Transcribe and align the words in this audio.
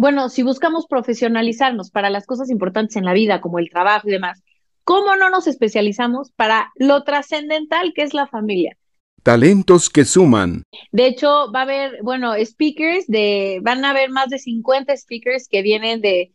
bueno, 0.00 0.30
si 0.30 0.42
buscamos 0.42 0.86
profesionalizarnos 0.86 1.90
para 1.90 2.08
las 2.08 2.24
cosas 2.24 2.50
importantes 2.50 2.96
en 2.96 3.04
la 3.04 3.12
vida, 3.12 3.42
como 3.42 3.58
el 3.58 3.68
trabajo 3.68 4.08
y 4.08 4.12
demás, 4.12 4.42
¿cómo 4.82 5.14
no 5.14 5.28
nos 5.28 5.46
especializamos 5.46 6.32
para 6.32 6.72
lo 6.76 7.04
trascendental 7.04 7.92
que 7.94 8.02
es 8.02 8.14
la 8.14 8.26
familia? 8.26 8.78
Talentos 9.22 9.90
que 9.90 10.06
suman. 10.06 10.62
De 10.90 11.06
hecho, 11.06 11.52
va 11.54 11.60
a 11.60 11.62
haber, 11.64 12.02
bueno, 12.02 12.32
speakers 12.42 13.06
de, 13.08 13.60
van 13.62 13.84
a 13.84 13.90
haber 13.90 14.08
más 14.08 14.30
de 14.30 14.38
50 14.38 14.96
speakers 14.96 15.48
que 15.48 15.60
vienen 15.60 16.00
de, 16.00 16.32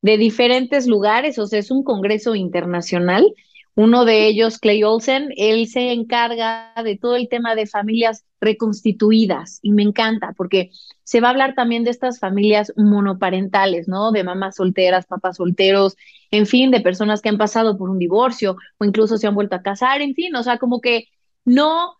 de 0.00 0.16
diferentes 0.16 0.86
lugares, 0.86 1.40
o 1.40 1.46
sea, 1.48 1.58
es 1.58 1.72
un 1.72 1.82
congreso 1.82 2.36
internacional. 2.36 3.34
Uno 3.74 4.04
de 4.04 4.28
ellos, 4.28 4.58
Clay 4.58 4.84
Olsen, 4.84 5.30
él 5.36 5.66
se 5.66 5.90
encarga 5.90 6.72
de 6.84 6.96
todo 6.96 7.16
el 7.16 7.28
tema 7.28 7.56
de 7.56 7.66
familias 7.66 8.24
reconstituidas 8.40 9.58
y 9.62 9.72
me 9.72 9.82
encanta 9.82 10.34
porque 10.36 10.70
se 11.08 11.22
va 11.22 11.28
a 11.28 11.30
hablar 11.30 11.54
también 11.54 11.84
de 11.84 11.90
estas 11.90 12.18
familias 12.18 12.70
monoparentales, 12.76 13.88
¿no? 13.88 14.12
De 14.12 14.24
mamás 14.24 14.56
solteras, 14.56 15.06
papás 15.06 15.38
solteros, 15.38 15.96
en 16.30 16.44
fin, 16.44 16.70
de 16.70 16.80
personas 16.80 17.22
que 17.22 17.30
han 17.30 17.38
pasado 17.38 17.78
por 17.78 17.88
un 17.88 17.98
divorcio 17.98 18.58
o 18.76 18.84
incluso 18.84 19.16
se 19.16 19.26
han 19.26 19.34
vuelto 19.34 19.56
a 19.56 19.62
casar, 19.62 20.02
en 20.02 20.12
fin, 20.14 20.36
o 20.36 20.42
sea, 20.42 20.58
como 20.58 20.82
que 20.82 21.06
no 21.46 21.96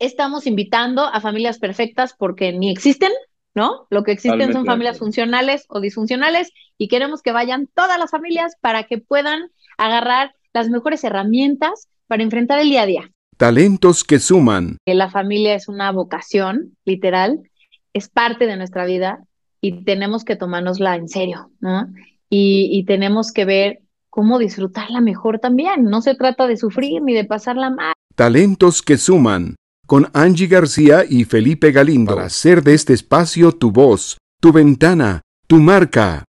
estamos 0.00 0.48
invitando 0.48 1.04
a 1.04 1.20
familias 1.20 1.60
perfectas 1.60 2.12
porque 2.18 2.52
ni 2.52 2.72
existen, 2.72 3.12
¿no? 3.54 3.86
Lo 3.90 4.02
que 4.02 4.10
existen 4.10 4.52
son 4.52 4.66
familias 4.66 4.98
funcionales 4.98 5.66
o 5.68 5.78
disfuncionales 5.78 6.50
y 6.78 6.88
queremos 6.88 7.22
que 7.22 7.30
vayan 7.30 7.68
todas 7.76 7.96
las 7.96 8.10
familias 8.10 8.56
para 8.60 8.88
que 8.88 8.98
puedan 8.98 9.52
agarrar 9.78 10.34
las 10.52 10.68
mejores 10.68 11.04
herramientas 11.04 11.86
para 12.08 12.24
enfrentar 12.24 12.58
el 12.58 12.70
día 12.70 12.82
a 12.82 12.86
día. 12.86 13.10
Talentos 13.36 14.02
que 14.02 14.18
suman. 14.18 14.78
La 14.84 15.10
familia 15.10 15.54
es 15.54 15.68
una 15.68 15.92
vocación, 15.92 16.76
literal, 16.84 17.49
es 17.92 18.08
parte 18.08 18.46
de 18.46 18.56
nuestra 18.56 18.84
vida 18.84 19.24
y 19.60 19.84
tenemos 19.84 20.24
que 20.24 20.36
tomárnosla 20.36 20.96
en 20.96 21.08
serio, 21.08 21.50
¿no? 21.60 21.88
Y, 22.28 22.68
y 22.72 22.84
tenemos 22.84 23.32
que 23.32 23.44
ver 23.44 23.80
cómo 24.08 24.38
disfrutarla 24.38 25.00
mejor 25.00 25.38
también. 25.38 25.84
No 25.84 26.02
se 26.02 26.14
trata 26.14 26.46
de 26.46 26.56
sufrir 26.56 27.02
ni 27.02 27.14
de 27.14 27.24
pasarla 27.24 27.70
mal. 27.70 27.92
Talentos 28.14 28.82
que 28.82 28.96
suman 28.98 29.56
con 29.86 30.08
Angie 30.12 30.46
García 30.46 31.04
y 31.08 31.24
Felipe 31.24 31.72
Galindo 31.72 32.14
para 32.14 32.26
hacer 32.26 32.62
de 32.62 32.74
este 32.74 32.92
espacio 32.92 33.50
tu 33.50 33.72
voz, 33.72 34.18
tu 34.40 34.52
ventana, 34.52 35.22
tu 35.48 35.56
marca. 35.56 36.24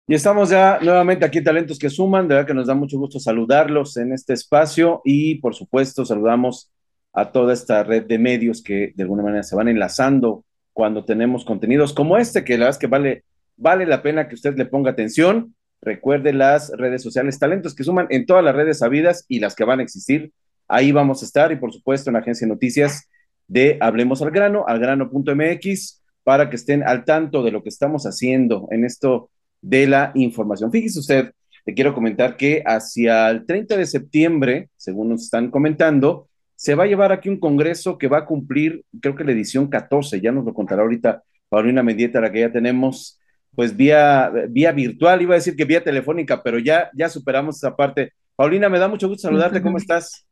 Y 0.07 0.15
estamos 0.15 0.49
ya 0.49 0.79
nuevamente 0.81 1.23
aquí 1.23 1.41
Talentos 1.43 1.79
que 1.79 1.89
Suman, 1.89 2.27
de 2.27 2.35
verdad 2.35 2.47
que 2.47 2.53
nos 2.53 2.67
da 2.67 2.73
mucho 2.73 2.97
gusto 2.97 3.19
saludarlos 3.19 3.95
en 3.97 4.11
este 4.11 4.33
espacio 4.33 5.01
y 5.05 5.35
por 5.35 5.55
supuesto 5.55 6.03
saludamos 6.03 6.71
a 7.13 7.31
toda 7.31 7.53
esta 7.53 7.83
red 7.83 8.05
de 8.05 8.19
medios 8.19 8.61
que 8.61 8.93
de 8.95 9.03
alguna 9.03 9.23
manera 9.23 9.43
se 9.43 9.55
van 9.55 9.67
enlazando 9.67 10.45
cuando 10.73 11.05
tenemos 11.05 11.43
contenidos 11.43 11.93
como 11.93 12.17
este, 12.17 12.43
que 12.43 12.53
la 12.53 12.65
verdad 12.65 12.75
es 12.75 12.77
que 12.77 12.87
vale, 12.87 13.23
vale 13.57 13.85
la 13.85 14.01
pena 14.01 14.27
que 14.27 14.35
usted 14.35 14.55
le 14.55 14.65
ponga 14.65 14.91
atención 14.91 15.53
Recuerde 15.81 16.33
las 16.33 16.71
redes 16.75 17.01
sociales, 17.01 17.39
talentos 17.39 17.73
que 17.73 17.85
suman 17.85 18.07
en 18.09 18.25
todas 18.25 18.43
las 18.43 18.55
redes 18.55 18.79
sabidas 18.79 19.25
y 19.29 19.39
las 19.39 19.55
que 19.55 19.63
van 19.63 19.79
a 19.79 19.83
existir. 19.83 20.33
Ahí 20.67 20.91
vamos 20.91 21.21
a 21.21 21.25
estar 21.25 21.51
y 21.51 21.55
por 21.55 21.71
supuesto 21.71 22.09
en 22.09 22.15
la 22.15 22.19
agencia 22.19 22.45
de 22.45 22.53
noticias 22.53 23.07
de 23.47 23.77
Hablemos 23.79 24.21
al 24.21 24.31
grano, 24.31 24.65
algrano.mx, 24.67 26.03
para 26.23 26.49
que 26.49 26.57
estén 26.57 26.83
al 26.83 27.05
tanto 27.05 27.43
de 27.43 27.51
lo 27.51 27.63
que 27.63 27.69
estamos 27.69 28.03
haciendo 28.03 28.67
en 28.71 28.83
esto 28.83 29.31
de 29.61 29.87
la 29.87 30.11
información. 30.15 30.69
Fíjese 30.69 30.99
usted, 30.99 31.31
le 31.65 31.73
quiero 31.73 31.93
comentar 31.93 32.35
que 32.35 32.61
hacia 32.65 33.29
el 33.29 33.45
30 33.45 33.77
de 33.77 33.85
septiembre, 33.85 34.69
según 34.75 35.09
nos 35.09 35.23
están 35.23 35.49
comentando, 35.49 36.28
se 36.59 36.75
va 36.75 36.83
a 36.83 36.87
llevar 36.87 37.13
aquí 37.13 37.29
un 37.29 37.39
congreso 37.39 37.97
que 37.97 38.09
va 38.09 38.17
a 38.17 38.25
cumplir, 38.25 38.83
creo 38.99 39.15
que 39.15 39.23
la 39.23 39.31
edición 39.31 39.69
14, 39.69 40.19
ya 40.19 40.33
nos 40.33 40.43
lo 40.43 40.53
contará 40.53 40.81
ahorita 40.81 41.23
Paulina 41.47 41.81
Mendieta, 41.81 42.19
la 42.19 42.29
que 42.33 42.41
ya 42.41 42.51
tenemos 42.51 43.17
pues 43.55 43.77
vía, 43.77 44.29
vía 44.49 44.73
virtual, 44.73 45.21
iba 45.21 45.35
a 45.35 45.37
decir 45.37 45.55
que 45.55 45.63
vía 45.63 45.81
telefónica, 45.81 46.43
pero 46.43 46.59
ya, 46.59 46.89
ya 46.93 47.07
superamos 47.07 47.55
esa 47.55 47.77
parte. 47.77 48.11
Paulina, 48.35 48.67
me 48.67 48.77
da 48.77 48.89
mucho 48.89 49.07
gusto 49.07 49.29
saludarte, 49.29 49.61
¿cómo 49.61 49.77
estás? 49.77 50.27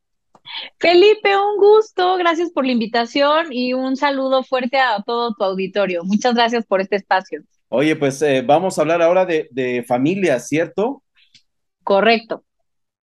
Felipe, 0.78 1.30
un 1.38 1.60
gusto, 1.60 2.18
gracias 2.18 2.52
por 2.52 2.66
la 2.66 2.74
invitación 2.74 3.48
y 3.54 3.72
un 3.72 3.96
saludo 3.96 4.44
fuerte 4.44 4.80
a 4.80 5.02
todo 5.06 5.34
tu 5.34 5.46
auditorio. 5.46 6.04
Muchas 6.04 6.36
gracias 6.36 6.66
por 6.66 6.82
este 6.82 6.98
espacio. 6.98 7.42
Oye, 7.70 7.96
pues 7.96 8.22
eh, 8.22 8.44
vamos 8.46 8.78
a 8.78 8.82
hablar 8.82 9.02
ahora 9.02 9.26
de, 9.26 9.48
de 9.52 9.82
familia, 9.88 10.42
¿cierto? 10.42 11.04
Correcto. 11.86 12.44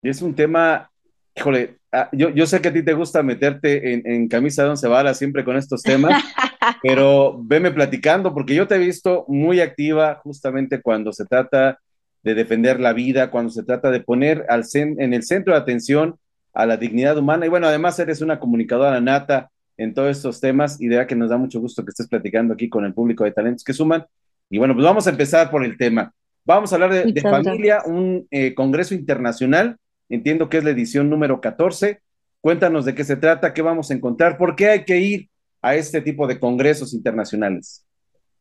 Es 0.03 0.21
un 0.21 0.35
tema, 0.35 0.91
híjole, 1.37 1.79
yo, 2.13 2.31
yo, 2.31 2.47
sé 2.47 2.61
que 2.61 2.69
a 2.69 2.73
ti 2.73 2.83
te 2.83 2.93
gusta 2.93 3.23
meterte 3.23 3.95
en, 3.95 4.03
en 4.05 4.29
camisa 4.29 4.65
de 4.65 4.71
once 4.71 4.89
varas 4.89 5.19
siempre 5.19 5.45
con 5.45 5.57
estos 5.57 5.83
temas, 5.83 6.23
pero 6.83 7.39
veme 7.43 7.71
platicando, 7.71 8.33
porque 8.35 8.55
yo 8.55 8.67
te 8.67 8.77
he 8.77 8.79
visto 8.79 9.25
muy 9.29 9.61
activa 9.61 10.21
justamente 10.23 10.81
cuando 10.81 11.13
se 11.13 11.25
trata 11.25 11.79
de 12.23 12.35
defender 12.35 12.81
la 12.81 12.93
vida, 12.93 13.31
cuando 13.31 13.51
se 13.51 13.63
trata 13.63 13.91
de 13.91 14.01
poner 14.01 14.47
al 14.49 14.65
en 14.73 15.13
el 15.13 15.23
centro 15.23 15.53
de 15.53 15.61
atención 15.61 16.17
a 16.55 16.67
la 16.67 16.77
dignidad 16.77 17.19
humana. 17.19 17.47
Y 17.47 17.51
bueno, 17.51 17.67
además 17.67 17.99
eres 17.99 18.23
una 18.23 18.41
comunicadora 18.41 19.01
nata 19.01 19.51
en 19.77 19.93
todos 19.93 20.17
estos 20.17 20.41
temas 20.41 20.81
y 20.81 20.87
de 20.87 20.97
verdad 20.97 21.09
que 21.09 21.17
nos 21.17 21.31
da 21.31 21.37
mucho 21.37 21.61
gusto 21.61 21.85
que 21.85 21.91
estés 21.91 22.09
platicando 22.09 22.55
aquí 22.55 22.69
con 22.69 22.85
el 22.85 22.95
público 22.95 23.25
de 23.25 23.33
talentos 23.33 23.63
que 23.63 23.73
suman. 23.73 24.07
Y 24.49 24.59
bueno, 24.59 24.75
pues 24.75 24.85
vamos 24.85 25.07
a 25.07 25.11
empezar 25.11 25.51
por 25.51 25.65
el 25.65 25.77
tema. 25.77 26.13
Vamos 26.47 26.73
a 26.73 26.77
hablar 26.77 26.93
de, 26.93 27.21
familia, 27.21 27.83
un 27.87 28.27
eh, 28.31 28.55
congreso 28.55 28.95
internacional 28.95 29.77
Entiendo 30.09 30.49
que 30.49 30.59
es 30.59 30.65
la 30.65 30.71
edición 30.71 31.11
número 31.11 31.41
14. 31.41 32.01
Cuéntanos 32.41 32.85
de 32.85 32.95
qué 32.95 33.05
se 33.05 33.17
trata, 33.17 33.55
qué 33.55 33.63
vamos 33.63 33.91
a 33.91 33.95
encontrar, 33.95 34.37
por 34.37 34.55
qué 34.55 34.69
hay 34.69 34.85
que 34.85 34.99
ir 34.99 35.31
a 35.63 35.75
este 35.75 36.03
tipo 36.03 36.27
de 36.27 36.39
congresos 36.39 36.93
internacionales. 36.93 37.87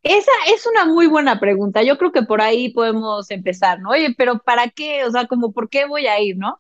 Esa 0.04 0.32
es 0.54 0.66
una 0.68 0.86
muy 0.86 1.08
buena 1.08 1.40
pregunta. 1.40 1.82
Yo 1.82 1.98
creo 1.98 2.12
que 2.12 2.24
por 2.24 2.42
ahí 2.42 2.74
podemos 2.74 3.32
empezar, 3.32 3.80
¿no? 3.80 3.92
Oye, 3.92 4.14
pero 4.18 4.40
¿para 4.40 4.70
qué? 4.70 5.06
O 5.06 5.12
sea, 5.12 5.28
como, 5.28 5.54
¿por 5.54 5.70
qué 5.70 5.86
voy 5.86 6.08
a 6.08 6.20
ir, 6.20 6.36
no? 6.38 6.60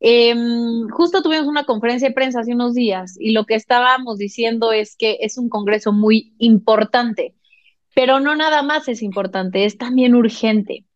Em, 0.00 0.88
justo 0.88 1.22
tuvimos 1.22 1.46
una 1.46 1.64
conferencia 1.64 2.08
de 2.08 2.14
prensa 2.14 2.40
hace 2.40 2.54
unos 2.54 2.74
días 2.74 3.16
y 3.20 3.32
lo 3.32 3.44
que 3.44 3.54
estábamos 3.54 4.18
diciendo 4.18 4.72
es 4.72 4.96
que 4.96 5.18
es 5.20 5.38
un 5.38 5.48
congreso 5.48 5.92
muy 5.92 6.34
importante, 6.38 7.36
pero 7.94 8.18
no 8.18 8.34
nada 8.34 8.62
más 8.62 8.88
es 8.88 9.02
importante, 9.02 9.64
es 9.64 9.78
también 9.78 10.16
urgente. 10.16 10.86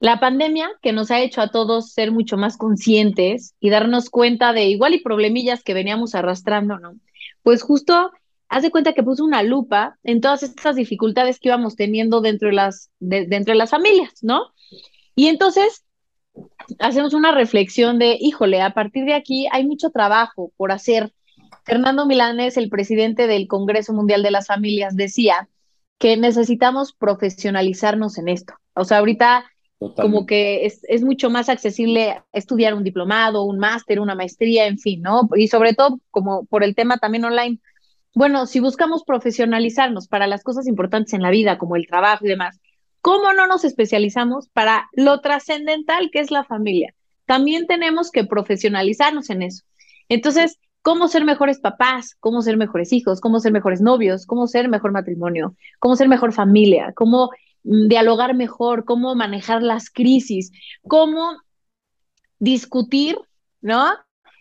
La 0.00 0.18
pandemia 0.18 0.70
que 0.80 0.92
nos 0.92 1.10
ha 1.10 1.20
hecho 1.20 1.42
a 1.42 1.50
todos 1.50 1.92
ser 1.92 2.10
mucho 2.10 2.38
más 2.38 2.56
conscientes 2.56 3.54
y 3.60 3.68
darnos 3.68 4.08
cuenta 4.08 4.54
de 4.54 4.64
igual 4.64 4.94
y 4.94 5.00
problemillas 5.00 5.62
que 5.62 5.74
veníamos 5.74 6.14
arrastrando, 6.14 6.78
¿no? 6.78 6.94
Pues 7.42 7.62
justo 7.62 8.10
hace 8.48 8.70
cuenta 8.70 8.94
que 8.94 9.02
puso 9.02 9.24
una 9.24 9.42
lupa 9.42 9.98
en 10.02 10.20
todas 10.20 10.42
estas 10.42 10.76
dificultades 10.76 11.38
que 11.38 11.50
íbamos 11.50 11.76
teniendo 11.76 12.22
dentro 12.22 12.48
de 12.48 12.54
las, 12.54 12.90
dentro 12.98 13.52
de 13.52 13.58
las 13.58 13.70
familias, 13.70 14.22
¿no? 14.22 14.46
Y 15.14 15.28
entonces 15.28 15.84
hacemos 16.78 17.12
una 17.12 17.32
reflexión 17.32 17.98
de, 17.98 18.16
híjole, 18.18 18.62
a 18.62 18.72
partir 18.72 19.04
de 19.04 19.14
aquí 19.14 19.48
hay 19.52 19.66
mucho 19.66 19.90
trabajo 19.90 20.50
por 20.56 20.72
hacer. 20.72 21.12
Fernando 21.64 22.06
Milanes, 22.06 22.56
el 22.56 22.70
presidente 22.70 23.26
del 23.26 23.46
Congreso 23.46 23.92
Mundial 23.92 24.22
de 24.22 24.30
las 24.30 24.46
Familias, 24.46 24.96
decía 24.96 25.48
que 25.98 26.16
necesitamos 26.16 26.94
profesionalizarnos 26.94 28.16
en 28.16 28.28
esto. 28.28 28.54
O 28.74 28.84
sea, 28.84 28.98
ahorita 28.98 29.44
como 29.96 30.26
que 30.26 30.66
es, 30.66 30.80
es, 30.88 31.02
mucho 31.02 31.30
más 31.30 31.48
accesible 31.48 32.22
estudiar 32.32 32.74
un 32.74 32.84
diplomado, 32.84 33.44
un 33.44 33.58
máster, 33.58 33.98
una 33.98 34.14
maestría, 34.14 34.66
en 34.66 34.78
fin, 34.78 35.00
¿no? 35.00 35.28
Y 35.34 35.48
sobre 35.48 35.72
todo, 35.72 36.00
como 36.10 36.44
por 36.44 36.62
el 36.62 36.74
tema 36.74 36.98
también 36.98 37.24
online. 37.24 37.60
Bueno, 38.14 38.46
si 38.46 38.60
buscamos 38.60 39.04
profesionalizarnos 39.04 40.06
para 40.06 40.26
las 40.26 40.42
cosas 40.42 40.66
importantes 40.66 41.14
en 41.14 41.22
la 41.22 41.30
vida, 41.30 41.56
como 41.56 41.76
el 41.76 41.86
trabajo 41.86 42.26
y 42.26 42.28
demás, 42.28 42.60
¿cómo 43.00 43.32
no 43.32 43.46
nos 43.46 43.64
especializamos 43.64 44.48
para 44.50 44.90
lo 44.92 45.20
trascendental 45.22 46.10
que 46.12 46.20
es 46.20 46.30
la 46.30 46.44
familia? 46.44 46.94
También 47.24 47.66
tenemos 47.66 48.10
que 48.10 48.24
profesionalizarnos 48.24 49.30
en 49.30 49.42
eso. 49.42 49.64
Entonces, 50.10 50.58
¿cómo 50.82 51.08
ser 51.08 51.24
mejores 51.24 51.58
papás? 51.58 52.16
¿Cómo 52.20 52.42
ser 52.42 52.58
mejores 52.58 52.92
hijos? 52.92 53.20
¿Cómo 53.20 53.40
ser 53.40 53.52
mejores 53.52 53.80
novios? 53.80 54.26
¿Cómo 54.26 54.46
ser 54.46 54.68
mejor 54.68 54.92
matrimonio? 54.92 55.54
¿Cómo 55.78 55.96
ser 55.96 56.08
mejor 56.08 56.34
familia? 56.34 56.92
¿Cómo 56.94 57.30
dialogar 57.62 58.34
mejor, 58.34 58.84
cómo 58.84 59.14
manejar 59.14 59.62
las 59.62 59.90
crisis, 59.90 60.52
cómo 60.82 61.36
discutir, 62.38 63.16
¿no? 63.60 63.90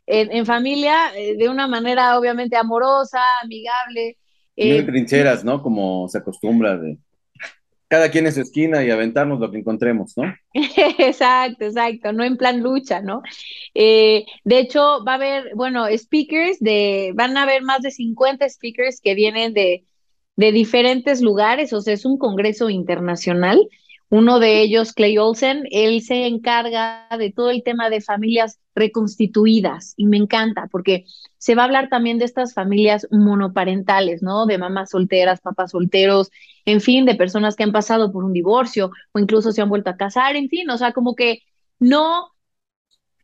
En, 0.05 0.45
familia 0.45 1.15
eh, 1.15 1.35
de 1.37 1.49
una 1.49 1.67
manera 1.67 2.17
obviamente 2.17 2.55
amorosa, 2.55 3.19
amigable. 3.43 4.17
Eh, 4.55 4.81
trincheras, 4.81 5.43
¿no? 5.43 5.61
Como 5.61 6.07
se 6.07 6.17
acostumbra 6.17 6.77
de 6.77 6.97
cada 7.89 8.11
quien 8.11 8.27
en 8.27 8.33
su 8.33 8.41
esquina 8.41 8.83
y 8.83 8.91
aventarnos 8.91 9.39
lo 9.39 9.51
que 9.51 9.57
encontremos, 9.57 10.15
¿no? 10.15 10.31
exacto, 10.53 11.65
exacto, 11.65 12.13
no 12.13 12.23
en 12.23 12.37
plan 12.37 12.61
lucha, 12.61 13.01
¿no? 13.01 13.23
Eh, 13.73 14.25
de 14.43 14.59
hecho, 14.59 15.03
va 15.03 15.13
a 15.13 15.15
haber, 15.15 15.55
bueno, 15.55 15.85
speakers 15.97 16.59
de, 16.59 17.11
van 17.15 17.35
a 17.35 17.43
haber 17.43 17.63
más 17.63 17.81
de 17.81 17.89
50 17.89 18.47
speakers 18.47 19.01
que 19.01 19.15
vienen 19.15 19.53
de, 19.53 19.85
de 20.39 20.53
diferentes 20.53 21.21
lugares, 21.21 21.73
o 21.73 21.81
sea, 21.81 21.93
es 21.93 22.05
un 22.05 22.17
congreso 22.17 22.69
internacional. 22.69 23.67
Uno 24.07 24.39
de 24.39 24.61
ellos, 24.61 24.93
Clay 24.93 25.17
Olsen, 25.17 25.65
él 25.69 26.01
se 26.01 26.27
encarga 26.27 27.09
de 27.19 27.29
todo 27.33 27.49
el 27.49 27.61
tema 27.61 27.89
de 27.89 27.99
familias 27.99 28.57
reconstituidas 28.73 29.95
y 29.97 30.05
me 30.05 30.15
encanta 30.15 30.69
porque 30.71 31.03
se 31.37 31.55
va 31.55 31.63
a 31.63 31.65
hablar 31.65 31.89
también 31.89 32.19
de 32.19 32.25
estas 32.25 32.53
familias 32.53 33.05
monoparentales, 33.11 34.23
¿no? 34.23 34.45
De 34.45 34.57
mamás 34.57 34.91
solteras, 34.91 35.41
papás 35.41 35.71
solteros, 35.71 36.31
en 36.63 36.79
fin, 36.79 37.05
de 37.05 37.15
personas 37.15 37.57
que 37.57 37.63
han 37.63 37.73
pasado 37.73 38.13
por 38.13 38.23
un 38.23 38.31
divorcio 38.31 38.91
o 39.11 39.19
incluso 39.19 39.51
se 39.51 39.61
han 39.61 39.67
vuelto 39.67 39.89
a 39.89 39.97
casar, 39.97 40.37
en 40.37 40.47
fin, 40.47 40.69
o 40.69 40.77
sea, 40.77 40.93
como 40.93 41.15
que 41.15 41.39
no 41.79 42.29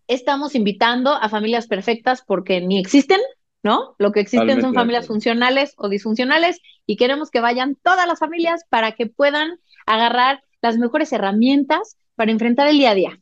estamos 0.07 0.53
invitando 0.53 1.13
a 1.13 1.29
familias 1.29 1.67
perfectas 1.67 2.23
porque 2.27 2.59
ni 2.59 2.77
existen, 2.77 3.21
¿no? 3.65 3.95
Lo 3.97 4.11
que 4.11 4.19
existen 4.19 4.61
son 4.61 4.75
familias 4.75 5.07
funcionales 5.07 5.73
o 5.77 5.89
disfuncionales 5.89 6.61
y 6.85 6.97
queremos 6.97 7.31
que 7.31 7.39
vayan 7.39 7.75
todas 7.81 8.07
las 8.07 8.19
familias 8.19 8.63
para 8.69 8.91
que 8.91 9.07
puedan 9.07 9.59
agarrar 9.87 10.43
las 10.61 10.77
mejores 10.77 11.11
herramientas 11.11 11.97
para 12.13 12.31
enfrentar 12.31 12.67
el 12.67 12.77
día 12.77 12.91
a 12.91 12.95
día. 12.95 13.19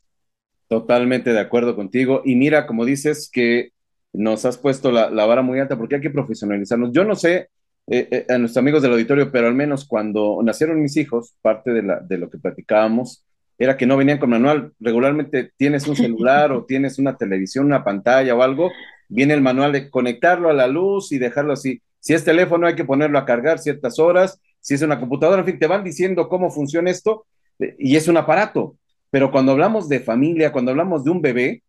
Totalmente 0.68 1.32
de 1.32 1.40
acuerdo 1.40 1.74
contigo. 1.74 2.20
Y 2.26 2.36
mira, 2.36 2.66
como 2.66 2.84
dices, 2.84 3.30
que 3.32 3.70
nos 4.12 4.44
has 4.44 4.58
puesto 4.58 4.92
la, 4.92 5.08
vara 5.08 5.40
muy 5.40 5.60
alta 5.60 5.78
porque 5.78 5.94
hay 5.94 6.02
que 6.02 6.10
profesionalizarnos. 6.10 6.92
Yo 6.92 7.04
no 7.04 7.14
sé 7.14 7.48
eh, 7.86 8.08
eh, 8.10 8.26
a 8.28 8.36
nuestros 8.36 8.58
amigos 8.58 8.82
del 8.82 8.92
auditorio, 8.92 9.32
pero 9.32 9.46
al 9.46 9.54
menos 9.54 9.86
cuando 9.86 10.38
nacieron 10.44 10.82
mis 10.82 10.98
hijos, 10.98 11.32
parte 11.40 11.72
de, 11.72 11.84
la, 11.84 12.00
de 12.00 12.18
lo 12.18 12.28
que 12.28 12.36
platicábamos 12.36 13.24
era 13.56 13.78
que 13.78 13.86
no 13.86 13.96
venían 13.96 14.18
con 14.18 14.28
manual. 14.28 14.74
Regularmente 14.78 15.52
tienes 15.56 15.88
un 15.88 15.96
celular 15.96 16.52
o 16.52 16.66
tienes 16.66 16.98
una 16.98 17.16
televisión, 17.16 17.64
una 17.64 17.82
pantalla 17.82 18.34
o 18.34 18.42
algo, 18.42 18.70
viene 19.08 19.34
el 19.34 19.40
manual 19.40 19.72
de 19.72 19.90
conectarlo 19.90 20.48
a 20.48 20.54
la 20.54 20.66
luz 20.66 21.12
y 21.12 21.18
dejarlo 21.18 21.52
así. 21.52 21.82
Si 22.00 22.14
es 22.14 22.24
teléfono 22.24 22.66
hay 22.66 22.74
que 22.74 22.84
ponerlo 22.84 23.18
a 23.18 23.24
cargar 23.24 23.58
ciertas 23.58 23.98
horas, 23.98 24.40
si 24.60 24.74
es 24.74 24.82
una 24.82 24.98
computadora, 24.98 25.40
en 25.40 25.46
fin, 25.46 25.58
te 25.58 25.66
van 25.66 25.84
diciendo 25.84 26.28
cómo 26.28 26.50
funciona 26.50 26.90
esto 26.90 27.26
y 27.58 27.96
es 27.96 28.08
un 28.08 28.16
aparato. 28.16 28.76
Pero 29.10 29.30
cuando 29.30 29.52
hablamos 29.52 29.88
de 29.88 30.00
familia, 30.00 30.52
cuando 30.52 30.70
hablamos 30.72 31.04
de 31.04 31.10
un 31.10 31.22
bebé, 31.22 31.62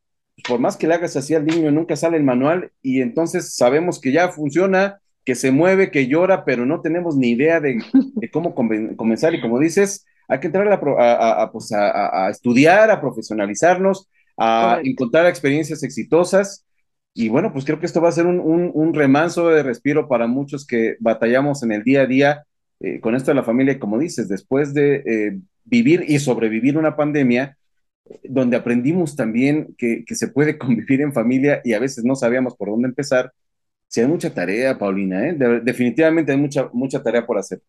por 0.48 0.60
más 0.60 0.78
que 0.78 0.88
le 0.88 0.96
hagas 0.96 1.16
así 1.16 1.34
al 1.36 1.46
niño, 1.46 1.72
nunca 1.72 1.96
sale 1.96 2.18
el 2.18 2.24
manual 2.24 2.72
y 2.82 3.02
entonces 3.02 3.56
sabemos 3.56 4.00
que 4.00 4.12
ya 4.12 4.30
funciona, 4.30 5.00
que 5.24 5.36
se 5.36 5.52
mueve, 5.52 5.92
que 5.92 6.08
llora, 6.08 6.44
pero 6.46 6.66
no 6.66 6.82
tenemos 6.82 7.16
ni 7.16 7.30
idea 7.30 7.60
de, 7.60 7.82
cómo 8.32 8.54
comenzar. 8.54 9.34
Y 9.34 9.42
como 9.42 9.60
dices, 9.60 10.06
hay 10.28 10.40
que 10.40 10.48
entrar 10.48 10.68
a, 10.72 11.52
pues, 11.52 11.72
estudiar, 12.32 12.92
a 12.92 13.00
profesionalizarnos, 13.00 14.10
a 14.38 14.80
encontrar 14.84 15.28
experiencias 15.28 15.84
exitosas. 15.84 16.65
Y 17.18 17.30
bueno, 17.30 17.54
pues 17.54 17.64
creo 17.64 17.80
que 17.80 17.86
esto 17.86 18.02
va 18.02 18.10
a 18.10 18.12
ser 18.12 18.26
un, 18.28 18.94
remanso 18.94 19.48
de 19.48 19.64
respiro 19.64 20.10
para 20.10 20.28
muchos 20.28 20.68
que 20.68 20.98
batallamos 21.00 21.64
en 21.64 21.72
el 21.72 21.82
día 21.82 22.02
a 22.02 22.06
día 22.06 22.44
eh, 22.82 23.00
con 23.00 23.16
esto 23.16 23.32
de 23.32 23.36
la 23.36 23.44
familia. 23.44 23.80
como 23.80 23.98
dices, 23.98 24.28
después 24.28 24.74
de 24.74 24.96
eh, 24.98 25.40
vivir 25.64 26.04
y 26.06 26.20
sobrevivir 26.20 26.78
una 26.78 26.98
pandemia, 26.98 27.58
donde 28.22 28.58
aprendimos 28.58 29.16
también 29.16 29.74
que, 29.78 30.04
se 30.10 30.28
puede 30.28 30.58
convivir 30.60 31.00
en 31.00 31.14
familia 31.14 31.62
y 31.64 31.72
a 31.72 31.80
veces 31.80 32.04
no 32.04 32.18
sabíamos 32.18 32.58
por 32.58 32.70
dónde 32.70 32.90
empezar. 32.90 33.32
Sí, 33.88 34.02
hay 34.02 34.08
mucha 34.08 34.34
tarea, 34.34 34.78
Paulina, 34.78 35.26
¿eh? 35.26 35.38
definitivamente 35.64 36.34
hay 36.34 36.38
mucha, 36.38 36.70
mucha 36.74 37.02
tarea 37.02 37.26
por 37.26 37.38
hacer. 37.38 37.62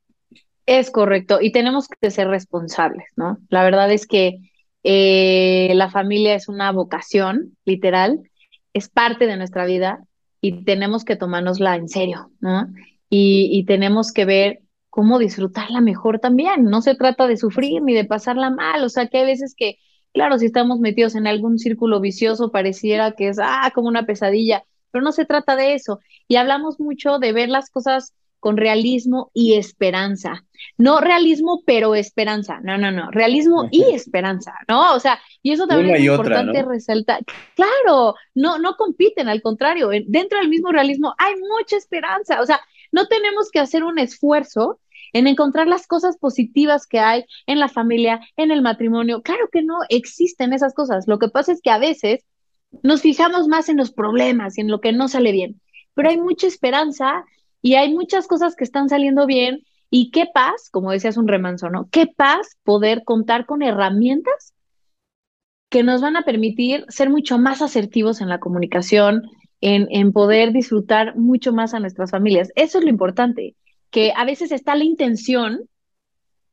Es 0.67 0.91
correcto, 0.91 1.39
y 1.41 1.53
tenemos 1.53 1.87
que 1.87 2.11
ser 2.11 2.27
responsables, 2.27 3.07
¿no? 3.15 3.39
La 3.49 3.63
verdad 3.63 3.93
es 3.93 4.09
que 4.09 4.41
eh, 4.83 5.71
la 5.75 5.89
familia 5.89 6.35
es 6.35 6.49
una 6.49 6.73
vocación, 6.73 7.57
literal, 7.65 8.29
es 8.77 8.91
parte 8.91 9.27
de 9.27 9.39
nuestra 9.39 9.65
vida 9.65 10.05
y 10.43 10.65
tenemos 10.65 11.05
que 11.05 11.17
tomárnosla 11.17 11.77
en 11.77 11.89
serio, 11.89 12.31
¿no? 12.41 12.67
Y, 13.09 13.49
y 13.51 13.65
tenemos 13.65 14.13
que 14.13 14.27
ver 14.27 14.61
cómo 14.91 15.19
disfrutarla 15.19 15.81
mejor 15.81 16.19
también. 16.19 16.65
No 16.65 16.83
se 16.83 16.95
trata 16.95 17.27
de 17.27 17.39
sufrir 17.39 17.81
ni 17.83 17.95
de 17.95 18.05
pasarla 18.05 18.51
mal, 18.51 18.85
o 18.85 18.91
sea 18.91 19.07
que 19.09 19.19
hay 19.19 19.25
veces 19.25 19.55
que, 19.57 19.79
claro, 20.13 20.39
si 20.39 20.45
estamos 20.45 20.79
metidos 20.79 21.15
en 21.15 21.27
algún 21.27 21.59
círculo 21.59 22.01
vicioso, 22.01 22.51
pareciera 22.51 23.13
que 23.13 23.29
es, 23.29 23.39
ah, 23.41 23.73
como 23.75 23.89
una 23.89 24.05
pesadilla, 24.05 24.65
pero 24.91 25.03
no 25.03 25.13
se 25.13 25.25
trata 25.25 25.57
de 25.57 25.73
eso. 25.73 26.01
Y 26.29 26.37
hablamos 26.37 26.79
mucho 26.79 27.19
de 27.19 27.33
ver 27.33 27.49
las 27.49 27.71
cosas 27.71 28.13
con 28.47 28.57
realismo 28.57 29.33
y 29.35 29.55
esperanza. 29.55 30.45
No 30.79 31.01
realismo, 31.01 31.65
pero 31.67 31.97
esperanza. 31.97 32.61
No, 32.63 32.79
no, 32.79 32.93
no. 32.93 33.11
Realismo 33.11 33.67
y 33.73 33.83
esperanza, 33.93 34.55
¿no? 34.69 34.95
O 34.95 35.01
sea, 35.01 35.19
y 35.43 35.51
eso 35.51 35.67
también 35.67 35.97
es 35.97 36.05
importante 36.05 36.63
resaltar. 36.63 37.25
Claro, 37.57 38.15
no, 38.37 38.59
no 38.61 38.77
compiten, 38.77 39.27
al 39.27 39.43
contrario. 39.43 39.89
Dentro 40.07 40.39
del 40.39 40.49
mismo 40.49 40.71
realismo 40.71 41.13
hay 41.19 41.35
mucha 41.41 41.77
esperanza. 41.77 42.41
O 42.41 42.47
sea, 42.47 42.61
no 42.93 43.09
tenemos 43.09 43.51
que 43.51 43.59
hacer 43.59 43.83
un 43.83 43.99
esfuerzo 43.99 44.79
en 45.13 45.27
encontrar 45.27 45.67
las 45.67 45.89
cosas 45.89 46.17
positivas 46.17 46.87
que 46.87 47.01
hay 47.01 47.25
en 47.47 47.59
la 47.59 47.67
familia, 47.67 48.21
en 48.37 48.53
el 48.53 48.63
matrimonio. 48.63 49.23
Claro 49.23 49.49
que 49.51 49.65
no 49.65 49.81
existen 49.89 50.53
esas 50.53 50.73
cosas. 50.73 51.09
Lo 51.09 51.19
que 51.19 51.31
pasa 51.31 51.51
es 51.51 51.61
que 51.61 51.71
a 51.71 51.79
veces 51.79 52.25
nos 52.85 53.03
fijamos 53.03 53.49
más 53.49 53.69
en 53.69 53.77
los 53.77 53.91
problemas 53.91 54.57
y 54.57 54.61
en 54.61 54.69
lo 54.69 54.81
que 54.81 54.93
no 54.93 55.09
sale 55.09 55.33
bien, 55.33 55.61
pero 55.95 56.11
hay 56.11 56.17
mucha 56.17 56.47
esperanza 56.47 57.25
y 57.63 57.75
hay 57.75 57.93
muchas 57.95 58.27
cosas 58.27 58.57
que 58.57 58.65
están 58.65 58.89
saliendo 58.89 59.27
bien 59.27 59.63
y 59.91 60.11
qué 60.11 60.27
paz, 60.33 60.69
como 60.71 60.91
decías 60.91 61.17
un 61.17 61.29
remanso, 61.29 61.71
¿no? 61.71 61.89
Qué 61.91 62.07
paz 62.07 62.57
poder 62.65 63.05
contar 63.05 63.47
con 63.47 63.63
herramientas 63.63 64.55
que 65.69 65.83
nos 65.83 66.01
van 66.01 66.17
a 66.17 66.23
permitir 66.23 66.85
ser 66.89 67.11
mucho 67.11 67.39
más 67.39 67.63
asertivos 67.63 68.21
en 68.21 68.29
la 68.29 68.39
comunicación, 68.41 69.23
en, 69.61 69.89
en 69.91 70.13
poder 70.13 70.53
disfrutar 70.53 71.17
mucho 71.17 71.53
más 71.53 71.75
a 71.75 71.81
nuestras 71.81 72.11
familias. 72.11 72.51
Eso 72.57 72.79
es 72.79 72.85
lo 72.85 72.91
importante 72.91 73.57
que 73.91 74.13
a 74.17 74.25
veces 74.25 74.53
está 74.53 74.75
la 74.75 74.85
intención 74.85 75.69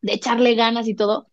de 0.02 0.14
echarle 0.14 0.56
ganas 0.56 0.88
y 0.88 0.96
todo, 0.96 1.28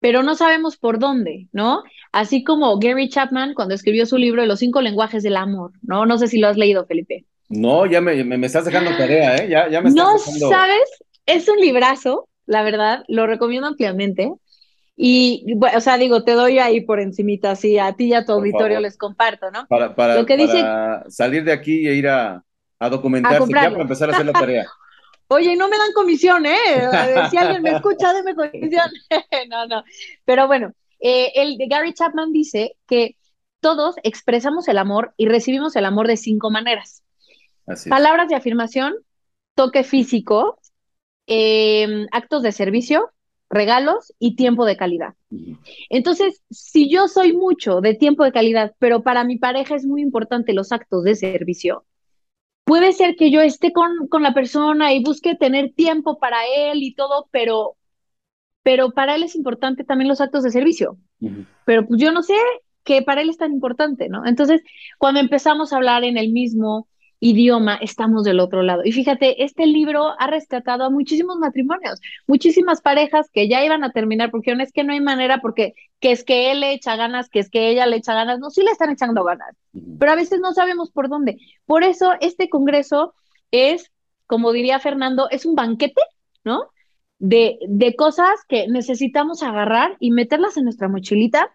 pero 0.00 0.22
no 0.22 0.34
sabemos 0.34 0.76
por 0.76 0.98
dónde, 0.98 1.48
¿no? 1.52 1.82
Así 2.12 2.44
como 2.44 2.78
Gary 2.78 3.08
Chapman 3.08 3.54
cuando 3.54 3.74
escribió 3.74 4.06
su 4.06 4.18
libro 4.18 4.42
de 4.42 4.48
los 4.48 4.58
cinco 4.58 4.80
lenguajes 4.80 5.22
del 5.22 5.36
amor, 5.36 5.72
¿no? 5.82 6.06
No 6.06 6.18
sé 6.18 6.28
si 6.28 6.38
lo 6.38 6.48
has 6.48 6.56
leído, 6.56 6.86
Felipe. 6.86 7.26
No, 7.48 7.86
ya 7.86 8.00
me, 8.00 8.24
me, 8.24 8.46
estás 8.46 8.64
dejando 8.64 8.96
tarea, 8.96 9.36
¿eh? 9.36 9.48
Ya, 9.48 9.68
ya 9.68 9.80
me 9.80 9.90
estás 9.90 10.04
No 10.40 10.48
sabes, 10.48 10.88
es 11.26 11.48
un 11.48 11.58
librazo, 11.58 12.28
la 12.46 12.62
verdad, 12.62 13.04
lo 13.08 13.26
recomiendo 13.26 13.68
ampliamente. 13.68 14.32
Y, 14.96 15.54
bueno, 15.56 15.78
o 15.78 15.80
sea, 15.80 15.98
digo, 15.98 16.22
te 16.22 16.32
doy 16.32 16.58
ahí 16.58 16.80
por 16.80 17.00
encimita, 17.00 17.52
así 17.52 17.78
a 17.78 17.92
ti 17.94 18.06
y 18.06 18.14
a 18.14 18.24
tu 18.24 18.32
auditorio 18.32 18.80
les 18.80 18.96
comparto, 18.96 19.50
¿no? 19.50 19.66
Para, 19.66 19.94
para, 19.94 20.14
Lo 20.14 20.24
que 20.24 20.36
dice... 20.36 20.64
salir 21.08 21.44
de 21.44 21.52
aquí 21.52 21.86
e 21.88 21.94
ir 21.94 22.08
a, 22.08 22.44
a 22.78 22.88
documentarse, 22.88 23.52
ya 23.52 23.70
para 23.70 23.82
empezar 23.82 24.10
a 24.10 24.12
hacer 24.12 24.26
la 24.26 24.32
tarea. 24.32 24.66
Oye, 25.28 25.56
no 25.56 25.68
me 25.68 25.78
dan 25.78 25.92
comisión, 25.94 26.46
¿eh? 26.46 26.88
Si 27.30 27.36
alguien 27.36 27.62
me 27.62 27.70
escucha, 27.70 28.12
déme 28.12 28.34
comisión. 28.34 28.90
no, 29.50 29.66
no. 29.66 29.82
Pero 30.24 30.46
bueno, 30.46 30.72
eh, 31.00 31.32
el 31.34 31.56
de 31.56 31.66
Gary 31.66 31.92
Chapman 31.94 32.32
dice 32.32 32.76
que 32.86 33.16
todos 33.60 33.96
expresamos 34.02 34.68
el 34.68 34.78
amor 34.78 35.14
y 35.16 35.26
recibimos 35.26 35.74
el 35.76 35.86
amor 35.86 36.06
de 36.06 36.18
cinco 36.18 36.50
maneras. 36.50 37.03
Palabras 37.88 38.28
de 38.28 38.34
afirmación, 38.34 38.94
toque 39.54 39.84
físico, 39.84 40.58
em, 41.26 42.06
actos 42.12 42.42
de 42.42 42.52
servicio, 42.52 43.10
regalos 43.48 44.12
y 44.18 44.36
tiempo 44.36 44.64
de 44.64 44.76
calidad. 44.76 45.14
Entonces, 45.88 46.42
si 46.50 46.90
yo 46.90 47.08
soy 47.08 47.32
mucho 47.32 47.80
de 47.80 47.94
tiempo 47.94 48.24
de 48.24 48.32
calidad, 48.32 48.74
pero 48.78 49.02
para 49.02 49.24
mi 49.24 49.38
pareja 49.38 49.76
es 49.76 49.86
muy 49.86 50.02
importante 50.02 50.52
los 50.52 50.72
actos 50.72 51.04
de 51.04 51.14
servicio, 51.14 51.84
puede 52.64 52.92
ser 52.92 53.16
que 53.16 53.30
yo 53.30 53.40
esté 53.40 53.72
con, 53.72 54.08
con, 54.08 54.22
la 54.22 54.34
persona 54.34 54.92
y 54.92 55.02
busque 55.02 55.34
tener 55.34 55.72
tiempo 55.74 56.18
para 56.18 56.38
él 56.46 56.82
y 56.82 56.94
todo, 56.94 57.28
pero, 57.30 57.76
pero 58.62 58.90
para 58.90 59.14
él 59.14 59.22
es 59.22 59.36
importante 59.36 59.84
también 59.84 60.08
los 60.08 60.20
actos 60.20 60.42
de 60.42 60.50
servicio. 60.50 60.98
Pero 61.64 61.86
pues 61.86 62.00
yo 62.00 62.12
no 62.12 62.22
sé 62.22 62.34
que 62.82 63.02
para 63.02 63.22
él 63.22 63.30
es 63.30 63.38
tan 63.38 63.52
importante, 63.52 64.08
¿no? 64.08 64.26
Entonces, 64.26 64.62
cuando 64.98 65.20
empezamos 65.20 65.72
a 65.72 65.76
hablar 65.76 66.04
en 66.04 66.18
el 66.18 66.32
mismo 66.32 66.88
idioma, 67.20 67.76
estamos 67.76 68.24
del 68.24 68.40
otro 68.40 68.62
lado. 68.62 68.82
Y 68.84 68.92
fíjate, 68.92 69.44
este 69.44 69.66
libro 69.66 70.14
ha 70.18 70.26
rescatado 70.26 70.84
a 70.84 70.90
muchísimos 70.90 71.38
matrimonios, 71.38 72.00
muchísimas 72.26 72.80
parejas 72.80 73.30
que 73.32 73.48
ya 73.48 73.64
iban 73.64 73.84
a 73.84 73.92
terminar 73.92 74.30
porque 74.30 74.54
no 74.54 74.62
es 74.62 74.72
que 74.72 74.84
no 74.84 74.92
hay 74.92 75.00
manera, 75.00 75.40
porque 75.40 75.74
que 76.00 76.12
es 76.12 76.24
que 76.24 76.52
él 76.52 76.60
le 76.60 76.72
echa 76.72 76.96
ganas, 76.96 77.28
que 77.30 77.40
es 77.40 77.50
que 77.50 77.70
ella 77.70 77.86
le 77.86 77.96
echa 77.96 78.14
ganas, 78.14 78.38
no, 78.38 78.50
sí 78.50 78.62
le 78.62 78.70
están 78.70 78.90
echando 78.90 79.24
ganas, 79.24 79.56
pero 79.98 80.12
a 80.12 80.16
veces 80.16 80.40
no 80.40 80.52
sabemos 80.52 80.90
por 80.90 81.08
dónde. 81.08 81.38
Por 81.66 81.82
eso 81.84 82.12
este 82.20 82.48
congreso 82.48 83.14
es, 83.50 83.90
como 84.26 84.52
diría 84.52 84.78
Fernando, 84.78 85.28
es 85.30 85.46
un 85.46 85.54
banquete, 85.54 86.02
¿no? 86.44 86.70
De, 87.18 87.58
de 87.68 87.96
cosas 87.96 88.40
que 88.48 88.68
necesitamos 88.68 89.42
agarrar 89.42 89.96
y 89.98 90.10
meterlas 90.10 90.56
en 90.56 90.64
nuestra 90.64 90.88
mochilita 90.88 91.50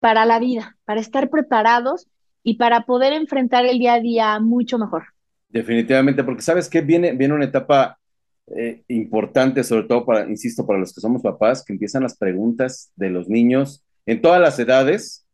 para 0.00 0.24
la 0.24 0.38
vida, 0.38 0.76
para 0.84 1.00
estar 1.00 1.28
preparados 1.30 2.06
y 2.44 2.54
para 2.54 2.82
poder 2.82 3.12
enfrentar 3.14 3.64
el 3.64 3.78
día 3.78 3.94
a 3.94 4.00
día 4.00 4.38
mucho 4.38 4.78
mejor. 4.78 5.04
Definitivamente, 5.48 6.22
porque 6.22 6.42
sabes 6.42 6.68
que 6.68 6.82
viene, 6.82 7.12
viene 7.12 7.34
una 7.34 7.46
etapa 7.46 7.98
eh, 8.54 8.82
importante, 8.88 9.64
sobre 9.64 9.84
todo 9.84 10.04
para, 10.04 10.28
insisto, 10.28 10.66
para 10.66 10.78
los 10.78 10.92
que 10.92 11.00
somos 11.00 11.22
papás, 11.22 11.64
que 11.64 11.72
empiezan 11.72 12.02
las 12.02 12.16
preguntas 12.16 12.92
de 12.94 13.08
los 13.08 13.28
niños 13.28 13.82
en 14.04 14.20
todas 14.20 14.40
las 14.40 14.58
edades. 14.58 15.26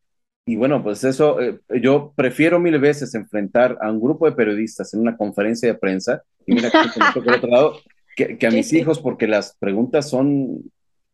Y 0.47 0.55
bueno, 0.57 0.83
pues 0.83 1.03
eso, 1.03 1.41
eh, 1.41 1.59
yo 1.83 2.13
prefiero 2.15 2.61
mil 2.61 2.79
veces 2.79 3.15
enfrentar 3.15 3.77
a 3.83 3.91
un 3.91 4.01
grupo 4.01 4.27
de 4.27 4.37
periodistas 4.37 4.95
en 4.95 5.01
una 5.01 5.17
conferencia 5.17 5.69
de 5.69 5.79
prensa, 5.79 6.23
y 6.47 6.55
mira 6.55 6.71
que, 6.71 7.29
otro 7.31 7.49
lado, 7.49 7.75
que, 8.17 8.47
a 8.47 8.51
mis 8.51 8.73
hijos, 8.73 9.01
porque 9.01 9.27
las 9.27 9.57
preguntas 9.59 10.09
son 10.09 10.63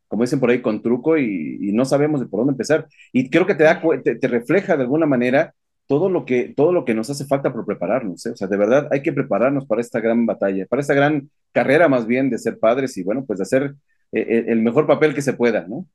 como 0.08 0.22
dicen 0.22 0.38
por 0.38 0.50
ahí, 0.50 0.62
con 0.62 0.82
truco 0.82 1.18
y, 1.18 1.72
no 1.72 1.84
sabemos 1.84 2.20
de 2.20 2.26
por 2.26 2.40
dónde 2.40 2.52
empezar. 2.52 2.86
Y 3.12 3.28
creo 3.28 3.46
que 3.46 3.56
te, 3.56 3.64
da, 3.64 3.82
te, 4.02 4.28
refleja 4.28 4.76
de 4.76 4.84
alguna 4.84 5.04
manera 5.04 5.52
todo 5.86 6.08
lo, 6.08 6.24
que, 6.24 6.52
todo 6.56 6.72
lo 6.72 6.84
que 6.84 6.94
nos 6.94 7.10
hace 7.10 7.26
falta 7.26 7.52
por 7.52 7.64
prepararnos. 7.64 8.24
¿eh? 8.26 8.30
O 8.30 8.36
sea, 8.36 8.48
de 8.48 8.56
verdad 8.56 8.88
hay 8.90 9.02
que 9.02 9.12
prepararnos 9.12 9.66
para 9.66 9.80
esta 9.80 10.00
gran 10.00 10.26
batalla, 10.26 10.66
para 10.66 10.80
esta 10.80 10.94
gran 10.94 11.30
carrera 11.52 11.88
más 11.88 12.06
bien 12.06 12.30
de 12.30 12.38
ser 12.38 12.58
padres 12.58 12.96
y 12.96 13.02
bueno, 13.02 13.24
pues 13.24 13.38
de 13.38 13.44
hacer 13.44 13.74
eh, 14.12 14.20
eh, 14.20 14.44
el 14.48 14.62
mejor 14.62 14.86
papel 14.86 15.14
que 15.14 15.22
se 15.22 15.32
pueda, 15.32 15.66
¿no? 15.66 15.86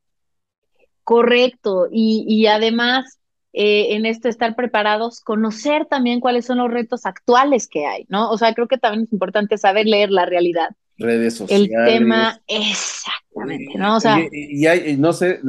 Correcto. 1.03 1.88
Y, 1.91 2.25
y 2.27 2.48
además, 2.48 3.19
en 3.53 4.05
esto 4.05 4.29
estar 4.29 4.55
preparados, 4.55 5.19
conocer 5.19 5.86
también 5.86 6.21
cuáles 6.21 6.45
son 6.45 6.60
los 6.60 6.71
retos 6.71 7.05
actuales 7.05 7.67
que 7.67 7.86
hay, 7.86 8.05
¿no? 8.07 8.29
O 8.29 8.38
sea, 8.38 8.53
creo 8.53 8.67
que 8.67 8.77
también 8.77 9.03
es 9.03 9.13
importante 9.13 9.57
saber 9.57 9.88
leer 9.88 10.10
la 10.10 10.25
realidad 10.25 10.69
redes 10.98 11.36
sociales. 11.36 11.69
El 11.71 12.00
tema, 12.00 12.39
exactamente, 12.48 13.77
¿no? 13.77 13.98
O 13.98 14.00
sea, 14.00 14.19
y, 14.31 14.65
hay, 14.65 14.98
no 14.98 15.13
sé, 15.13 15.39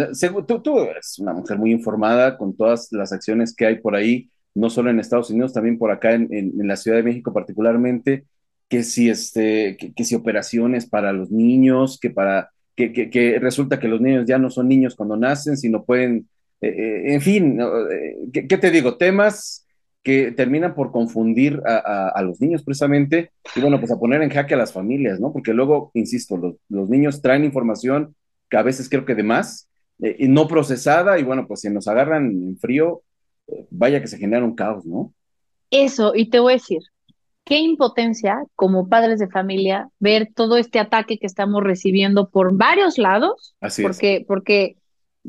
tú, 0.46 0.60
tú 0.60 0.78
eres 0.80 1.18
una 1.18 1.32
mujer 1.32 1.58
muy 1.58 1.72
informada 1.72 2.36
con 2.36 2.56
todas 2.56 2.88
las 2.92 3.12
acciones 3.12 3.54
que 3.54 3.66
hay 3.66 3.76
por 3.76 3.94
ahí, 3.94 4.30
no 4.54 4.70
solo 4.70 4.90
en 4.90 5.00
Estados 5.00 5.30
Unidos, 5.30 5.52
también 5.52 5.78
por 5.78 5.90
acá 5.90 6.12
en, 6.12 6.28
en, 6.32 6.66
la 6.66 6.76
Ciudad 6.76 6.98
de 6.98 7.02
México 7.02 7.32
particularmente, 7.32 8.24
que 8.68 8.82
si, 8.82 9.10
este, 9.10 9.76
que, 9.76 10.04
si 10.04 10.14
operaciones 10.14 10.86
para 10.86 11.12
los 11.12 11.30
niños, 11.30 11.98
que 12.00 12.10
para, 12.10 12.50
que, 12.74 12.92
que, 12.92 13.38
resulta 13.38 13.78
que 13.78 13.88
los 13.88 14.00
niños 14.00 14.24
ya 14.26 14.38
no 14.38 14.50
son 14.50 14.68
niños 14.68 14.94
cuando 14.94 15.16
nacen, 15.16 15.56
sino 15.56 15.84
pueden, 15.84 16.28
eh, 16.60 16.68
eh, 16.68 17.14
en 17.14 17.20
fin, 17.20 17.60
eh, 17.60 18.46
¿qué 18.48 18.58
te 18.58 18.70
digo? 18.70 18.96
Temas 18.96 19.66
que 20.02 20.32
terminan 20.32 20.74
por 20.74 20.90
confundir 20.90 21.62
a, 21.64 22.20
los 22.22 22.40
niños 22.40 22.62
precisamente 22.64 23.30
y 23.54 23.60
bueno, 23.60 23.78
pues 23.78 23.92
a 23.92 23.98
poner 23.98 24.22
en 24.22 24.30
jaque 24.30 24.54
a 24.54 24.56
las 24.56 24.72
familias, 24.72 25.20
¿no? 25.20 25.32
Porque 25.32 25.52
luego, 25.52 25.92
insisto, 25.94 26.58
los, 26.68 26.88
niños 26.88 27.22
traen 27.22 27.44
información 27.44 28.16
que 28.50 28.56
a 28.56 28.62
veces 28.62 28.88
creo 28.88 29.04
que 29.04 29.14
de 29.14 29.22
más, 29.22 29.68
eh, 30.02 30.16
y 30.18 30.28
no 30.28 30.48
procesada 30.48 31.18
y 31.18 31.22
bueno, 31.22 31.46
pues 31.46 31.60
si 31.60 31.70
nos 31.70 31.86
agarran 31.86 32.30
en 32.30 32.58
frío, 32.58 33.02
eh, 33.46 33.66
vaya 33.70 34.00
que 34.00 34.08
se 34.08 34.18
genera 34.18 34.44
un 34.44 34.56
caos, 34.56 34.84
¿no? 34.84 35.14
Eso, 35.70 36.12
y 36.14 36.28
te 36.28 36.40
voy 36.40 36.54
a 36.54 36.56
decir, 36.56 36.80
qué 37.44 37.58
impotencia 37.58 38.44
como 38.56 38.88
padres 38.88 39.20
de 39.20 39.28
familia 39.28 39.88
ver 40.00 40.30
todo 40.34 40.56
este 40.56 40.80
ataque 40.80 41.18
que 41.18 41.26
estamos 41.26 41.62
recibiendo 41.62 42.28
por 42.28 42.56
varios 42.56 42.98
lados, 42.98 43.54
Así 43.60 43.82
porque, 43.82 44.16
es. 44.16 44.26
porque 44.26 44.76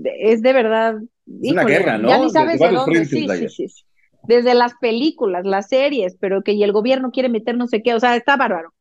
es 0.03 0.42
de 0.42 0.53
verdad... 0.53 0.96
Es 1.42 1.51
una 1.51 1.63
guerra, 1.63 2.00
¿no? 2.00 2.10
Ya 2.10 2.18
ni 2.18 2.30
sabes 2.32 2.60
de, 2.60 2.70
dónde, 2.70 3.06
sí, 3.06 3.27
sí, 3.30 3.50
sí, 3.50 3.70
sí 3.70 3.86
desde 4.27 4.53
las 4.53 4.74
películas, 4.75 5.46
las 5.46 5.68
series, 5.68 6.15
pero 6.20 6.44
que 6.44 6.53
y 6.53 6.63
el 6.63 6.72
gobierno 6.72 7.12
quiere 7.12 7.30
meter 7.30 7.58
no 7.58 7.68
sé 7.68 7.82
qué, 7.82 7.94
o 7.94 8.00
sea, 8.00 8.15
está 8.15 8.38
bárbaro. 8.38 8.74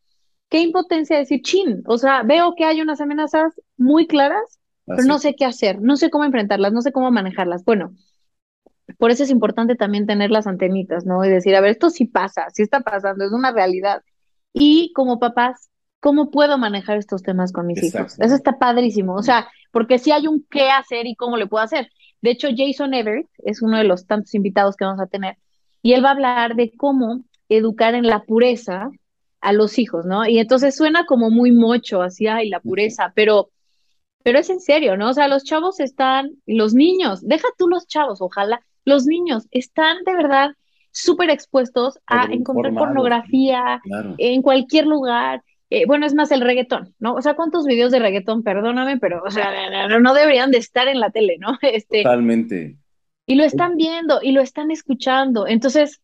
Qué 0.49 0.61
impotencia 0.61 1.17
decir, 1.17 1.41
chin, 1.43 1.83
o 1.87 1.99
sea, 1.99 2.23
veo 2.23 2.55
que 2.57 2.65
hay 2.65 2.81
unas 2.81 3.01
amenazas 3.01 3.55
muy 3.77 4.07
claras, 4.07 4.61
pero 4.85 5.05
no 5.05 5.19
sé 5.19 5.35
qué 5.35 5.45
hacer, 5.45 5.81
no 5.81 5.97
sé 5.97 6.11
cómo 6.11 6.25
enfrentarlas, 6.25 6.73
no 6.73 6.83
sé 6.83 6.93
cómo 6.93 7.11
manejarlas. 7.11 7.65
Bueno, 7.65 7.95
por 8.99 9.11
eso 9.11 9.25
es 9.25 9.31
importante 9.31 9.77
también 9.77 10.07
tener 10.07 10.31
las 10.31 10.47
antenitas, 10.47 11.07
¿no? 11.07 11.25
Y 11.25 11.31
decir, 11.31 11.55
a 11.57 11.61
ver, 11.61 11.71
esto 11.71 11.91
sí 11.91 12.05
pasa, 12.05 12.47
sí 12.53 12.63
está 12.63 12.81
pasando, 12.81 13.25
es 13.25 13.33
una 13.33 13.53
realidad. 13.53 14.03
Y 14.53 14.93
como 14.93 15.19
papás, 15.19 15.71
¿cómo 16.01 16.31
puedo 16.31 16.59
manejar 16.59 16.99
estos 16.99 17.23
temas 17.23 17.53
con 17.53 17.67
mis 17.67 17.83
hijos? 17.83 18.19
Eso 18.19 18.35
está 18.35 18.59
padrísimo, 18.59 19.15
o 19.15 19.23
sea, 19.23 19.49
porque 19.71 19.99
si 19.99 20.13
hay 20.13 20.27
un 20.27 20.45
qué 20.51 20.71
hacer 20.71 21.07
y 21.07 21.17
cómo 21.17 21.37
le 21.37 21.47
puedo 21.47 21.65
hacer. 21.65 21.89
De 22.23 22.31
hecho, 22.31 22.49
Jason 22.57 22.95
Everett 22.95 23.29
es 23.39 23.63
uno 23.63 23.79
de 23.79 23.85
los 23.85 24.07
tantos 24.07 24.35
invitados 24.35 24.77
que 24.77 24.85
vamos 24.85 25.01
a 25.01 25.07
tener 25.07 25.37
y 25.83 25.93
él 25.93 26.05
va 26.05 26.11
a 26.11 26.13
hablar 26.13 26.55
de 26.55 26.73
cómo 26.77 27.25
educar 27.49 27.95
en 27.95 28.07
la 28.07 28.23
pureza 28.23 28.91
a 29.41 29.53
los 29.53 29.79
hijos, 29.79 30.07
¿no? 30.07 30.27
Y 30.27 30.39
entonces 30.39 30.77
suena 30.77 31.05
como 31.05 31.29
muy 31.29 31.51
mocho, 31.51 32.01
así, 32.01 32.29
ay, 32.29 32.49
la 32.49 32.61
pureza, 32.61 33.13
pero, 33.15 33.51
pero 34.23 34.39
es 34.39 34.49
en 34.51 34.61
serio, 34.61 34.97
¿no? 34.97 35.11
O 35.11 35.13
sea, 35.13 35.27
los 35.27 35.43
chavos 35.43 35.81
están, 35.81 36.31
los 36.47 36.75
niños, 36.75 37.27
deja 37.27 37.49
tú 37.59 37.69
los 37.69 37.89
chavos, 37.89 38.23
ojalá, 38.23 38.63
los 38.85 39.05
niños 39.05 39.49
están 39.51 39.99
de 40.05 40.15
verdad 40.15 40.51
súper 40.93 41.31
expuestos 41.31 41.99
a 42.07 42.27
encontrar 42.31 42.75
pornografía 42.75 43.81
en 44.19 44.43
cualquier 44.43 44.87
lugar, 44.87 45.43
eh, 45.75 45.85
bueno, 45.87 46.05
es 46.05 46.15
más 46.15 46.31
el 46.31 46.43
reggaetón, 46.43 46.95
¿no? 46.99 47.15
O 47.15 47.23
sea, 47.23 47.35
¿cuántos 47.35 47.65
videos 47.65 47.91
de 47.93 47.99
reggaetón? 47.99 48.43
Perdóname, 48.43 48.99
pero, 48.99 49.23
o 49.25 49.31
sea, 49.31 49.89
no, 50.01 50.15
deberían 50.15 50.51
de 50.51 50.59
estar 50.59 50.87
en 50.87 51.01
la 51.01 51.11
tele, 51.11 51.37
¿no? 51.39 51.59
Este, 51.63 52.03
Totalmente. 52.03 52.77
Y 53.25 53.37
lo 53.37 53.45
están 53.45 53.77
viendo 53.77 54.21
y 54.23 54.33
lo 54.33 54.43
están 54.43 54.71
escuchando. 54.71 55.47
Entonces, 55.47 56.03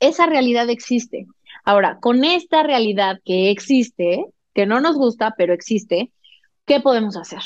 esa 0.00 0.26
realidad 0.26 0.70
existe. 0.70 1.26
Ahora, 1.64 1.98
con 2.00 2.24
esta 2.24 2.62
realidad 2.62 3.20
que 3.24 3.50
existe, 3.50 4.24
que 4.54 4.64
no 4.64 4.80
nos 4.80 4.96
gusta, 4.96 5.34
pero 5.36 5.52
existe, 5.52 6.12
¿qué 6.64 6.80
podemos 6.80 7.16
hacer? 7.16 7.42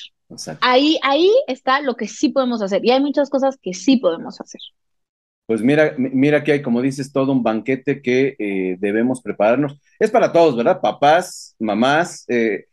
Ahí, 0.60 0.98
ahí 1.02 1.30
está 1.46 1.80
lo 1.80 1.96
que 1.96 2.06
sí 2.06 2.28
podemos 2.28 2.62
hacer. 2.62 2.84
Y 2.84 2.90
hay 2.92 3.00
muchas 3.00 3.30
cosas 3.30 3.58
que 3.60 3.74
sí 3.74 3.96
podemos 3.96 4.40
hacer. 4.40 4.60
Pues 5.52 5.60
mira, 5.60 5.94
mira 5.98 6.42
que 6.42 6.52
hay, 6.52 6.62
como 6.62 6.80
dices, 6.80 7.12
todo 7.12 7.30
un 7.30 7.42
banquete 7.42 8.00
que 8.00 8.36
eh, 8.38 8.78
debemos 8.80 9.20
prepararnos. 9.20 9.78
Es 9.98 10.10
para 10.10 10.32
todos, 10.32 10.56
¿verdad? 10.56 10.80
Papás, 10.80 11.54
mamás, 11.58 12.24
eh, 12.28 12.68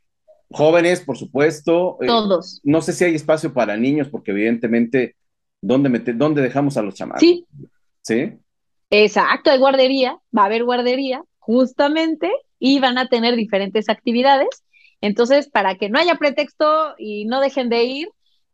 jóvenes, 0.50 1.02
por 1.02 1.18
supuesto. 1.18 1.98
Eh, 2.00 2.08
todos. 2.08 2.62
No 2.64 2.82
sé 2.82 2.94
si 2.94 3.04
hay 3.04 3.16
espacio 3.16 3.54
para 3.54 3.76
niños, 3.76 4.08
porque 4.08 4.32
evidentemente, 4.32 5.18
¿dónde, 5.60 5.90
¿dónde 6.14 6.42
dejamos 6.42 6.78
a 6.78 6.82
los 6.82 6.96
chamacos? 6.96 7.20
Sí. 7.20 7.46
¿Sí? 8.02 8.32
Exacto, 8.92 9.52
hay 9.52 9.60
guardería, 9.60 10.18
va 10.34 10.44
a 10.44 10.46
haber 10.46 10.64
guardería, 10.64 11.22
justamente, 11.40 12.32
y 12.60 12.80
van 12.80 12.98
a 12.98 13.10
tener 13.10 13.36
diferentes 13.36 13.90
actividades. 13.90 14.64
Entonces, 15.02 15.50
para 15.50 15.76
que 15.76 15.90
no 15.90 16.00
haya 16.00 16.16
pretexto 16.16 16.96
y 16.98 17.26
no 17.26 17.42
dejen 17.42 17.68
de 17.68 17.84
ir, 17.84 18.10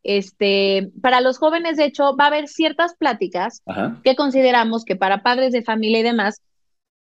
este, 0.06 0.92
para 1.02 1.20
los 1.20 1.40
jóvenes, 1.40 1.78
de 1.78 1.86
hecho, 1.86 2.16
va 2.16 2.26
a 2.26 2.28
haber 2.28 2.48
ciertas 2.48 2.96
pláticas 2.96 3.64
que 4.04 4.16
consideramos 4.16 4.86
que 4.86 4.96
para 4.96 5.24
padres 5.24 5.52
de 5.52 5.64
familia 5.64 6.00
y 6.00 6.04
demás, 6.04 6.44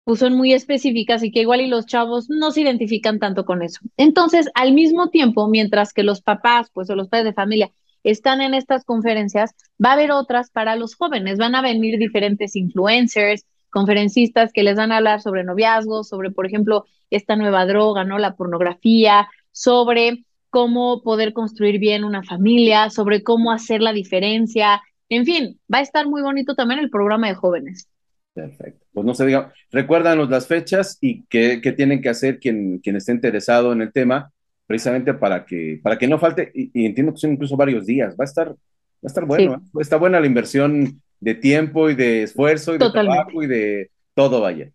pues 0.04 0.20
son 0.20 0.36
muy 0.36 0.54
específicas 0.54 1.24
y 1.24 1.32
que 1.32 1.42
igual 1.42 1.62
y 1.62 1.68
los 1.68 1.88
chavos 1.88 2.30
no 2.30 2.52
se 2.52 2.62
identifican 2.62 3.18
tanto 3.18 3.44
con 3.44 3.64
eso. 3.64 3.80
Entonces, 3.98 4.50
al 4.54 4.74
mismo 4.74 5.10
tiempo, 5.10 5.48
mientras 5.48 5.94
que 5.94 6.04
los 6.04 6.22
papás, 6.22 6.70
pues 6.74 6.92
o 6.92 6.96
los 6.96 7.10
padres 7.10 7.26
de 7.26 7.34
familia 7.34 7.72
están 8.04 8.40
en 8.40 8.54
estas 8.54 8.86
conferencias, 8.86 9.56
va 9.84 9.90
a 9.90 9.94
haber 9.94 10.12
otras 10.12 10.52
para 10.52 10.76
los 10.76 10.96
jóvenes. 10.96 11.40
Van 11.40 11.56
a 11.56 11.64
venir 11.64 11.98
diferentes 11.98 12.56
influencers, 12.56 13.46
conferencistas 13.72 14.54
que 14.54 14.62
les 14.62 14.76
van 14.76 14.92
a 14.92 14.98
hablar 14.98 15.22
sobre 15.22 15.44
noviazgos, 15.44 16.08
sobre, 16.08 16.30
por 16.30 16.46
ejemplo, 16.46 16.86
esta 17.10 17.36
nueva 17.36 17.66
droga, 17.66 18.04
¿no? 18.04 18.20
La 18.20 18.36
pornografía, 18.36 19.28
sobre 19.52 20.24
cómo 20.52 21.02
poder 21.02 21.34
construir 21.34 21.80
bien 21.80 22.04
una 22.04 22.22
familia, 22.22 22.92
sobre 22.92 23.24
cómo 23.24 23.52
hacer 23.52 23.82
la 23.82 23.94
diferencia. 23.94 24.82
En 25.10 25.26
fin, 25.26 25.60
va 25.74 25.80
a 25.80 25.82
estar 25.82 26.06
muy 26.08 26.22
bonito 26.22 26.54
también 26.54 26.82
el 26.82 26.92
programa 26.92 27.28
de 27.30 27.36
jóvenes. 27.36 27.90
Perfecto. 28.34 28.86
Pues 28.94 29.06
no 29.06 29.14
se 29.14 29.26
diga, 29.26 29.52
recuérdanos 29.72 30.30
las 30.30 30.48
fechas 30.48 30.98
y 31.02 31.24
qué, 31.24 31.58
tienen 31.76 32.02
que 32.02 32.10
hacer 32.10 32.40
quien, 32.40 32.80
quien 32.80 32.98
esté 32.98 33.14
interesado 33.14 33.72
en 33.72 33.82
el 33.82 33.94
tema, 33.94 34.32
precisamente 34.68 35.14
para 35.14 35.46
que, 35.46 35.80
para 35.82 35.98
que 35.98 36.08
no 36.08 36.20
falte, 36.20 36.52
y, 36.54 36.86
entiendo 36.86 37.14
que 37.14 37.20
son 37.20 37.32
incluso 37.32 37.56
varios 37.56 37.86
días, 37.86 38.14
va 38.20 38.24
a 38.24 38.26
estar, 38.26 38.50
va 38.50 38.56
a 39.04 39.08
estar 39.08 39.26
bueno, 39.26 39.56
¿eh? 39.56 39.80
está 39.80 39.96
buena 39.96 40.20
la 40.20 40.28
inversión 40.28 41.02
de 41.22 41.36
tiempo 41.36 41.90
y 41.90 41.96
de 41.96 42.24
esfuerzo 42.24 42.76
y 42.76 42.78
de 42.78 42.92
trabajo 42.92 43.42
y 43.42 43.48
de 43.48 43.90
todo, 44.14 44.42
vaya. 44.42 44.70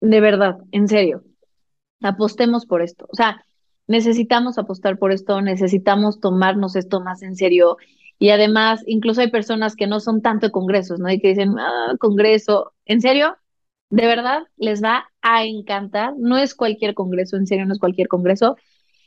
De 0.00 0.20
verdad, 0.20 0.58
en 0.72 0.88
serio, 0.88 1.24
apostemos 2.02 2.66
por 2.66 2.82
esto. 2.82 3.06
O 3.08 3.14
sea, 3.14 3.44
necesitamos 3.90 4.56
apostar 4.56 4.98
por 4.98 5.10
esto, 5.10 5.42
necesitamos 5.42 6.20
tomarnos 6.20 6.76
esto 6.76 7.00
más 7.00 7.22
en 7.22 7.34
serio. 7.34 7.76
Y 8.20 8.30
además, 8.30 8.84
incluso 8.86 9.20
hay 9.20 9.30
personas 9.30 9.74
que 9.74 9.88
no 9.88 9.98
son 9.98 10.22
tanto 10.22 10.46
de 10.46 10.52
congresos, 10.52 11.00
¿no? 11.00 11.10
Y 11.10 11.18
que 11.18 11.28
dicen, 11.28 11.58
ah, 11.58 11.94
congreso, 11.98 12.72
¿en 12.86 13.00
serio? 13.00 13.36
De 13.88 14.06
verdad, 14.06 14.42
les 14.56 14.80
va 14.80 15.08
a 15.22 15.44
encantar. 15.44 16.14
No 16.16 16.38
es 16.38 16.54
cualquier 16.54 16.94
congreso, 16.94 17.36
en 17.36 17.48
serio, 17.48 17.66
no 17.66 17.72
es 17.72 17.80
cualquier 17.80 18.06
congreso. 18.06 18.56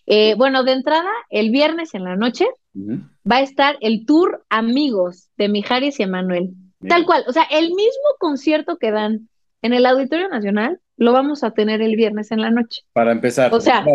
Eh, 0.06 0.36
bueno, 0.36 0.66
de 0.66 0.74
entrada, 0.74 1.10
el 1.30 1.50
viernes 1.50 1.94
en 1.94 2.04
la 2.04 2.18
noche 2.18 2.46
va 2.76 3.38
a 3.38 3.42
estar 3.42 3.78
el 3.80 4.06
tour 4.06 4.44
Amigos 4.50 5.30
de 5.38 5.48
Mijares 5.48 5.98
y 6.02 6.04
Emanuel. 6.04 6.56
Tal 6.90 7.06
cual, 7.06 7.24
o 7.26 7.32
sea, 7.32 7.44
el 7.44 7.68
mismo 7.70 8.10
concierto 8.20 8.76
que 8.76 8.92
dan 8.92 9.30
en 9.62 9.72
el 9.72 9.86
Auditorio 9.86 10.28
Nacional, 10.28 10.82
lo 10.98 11.14
vamos 11.14 11.46
a 11.46 11.52
tener 11.52 11.82
el 11.82 11.96
viernes 11.96 12.32
en 12.32 12.42
la 12.42 12.52
noche. 12.52 12.82
Para 12.92 13.14
empezar. 13.14 13.54
O 13.54 13.62
sea, 13.62 13.86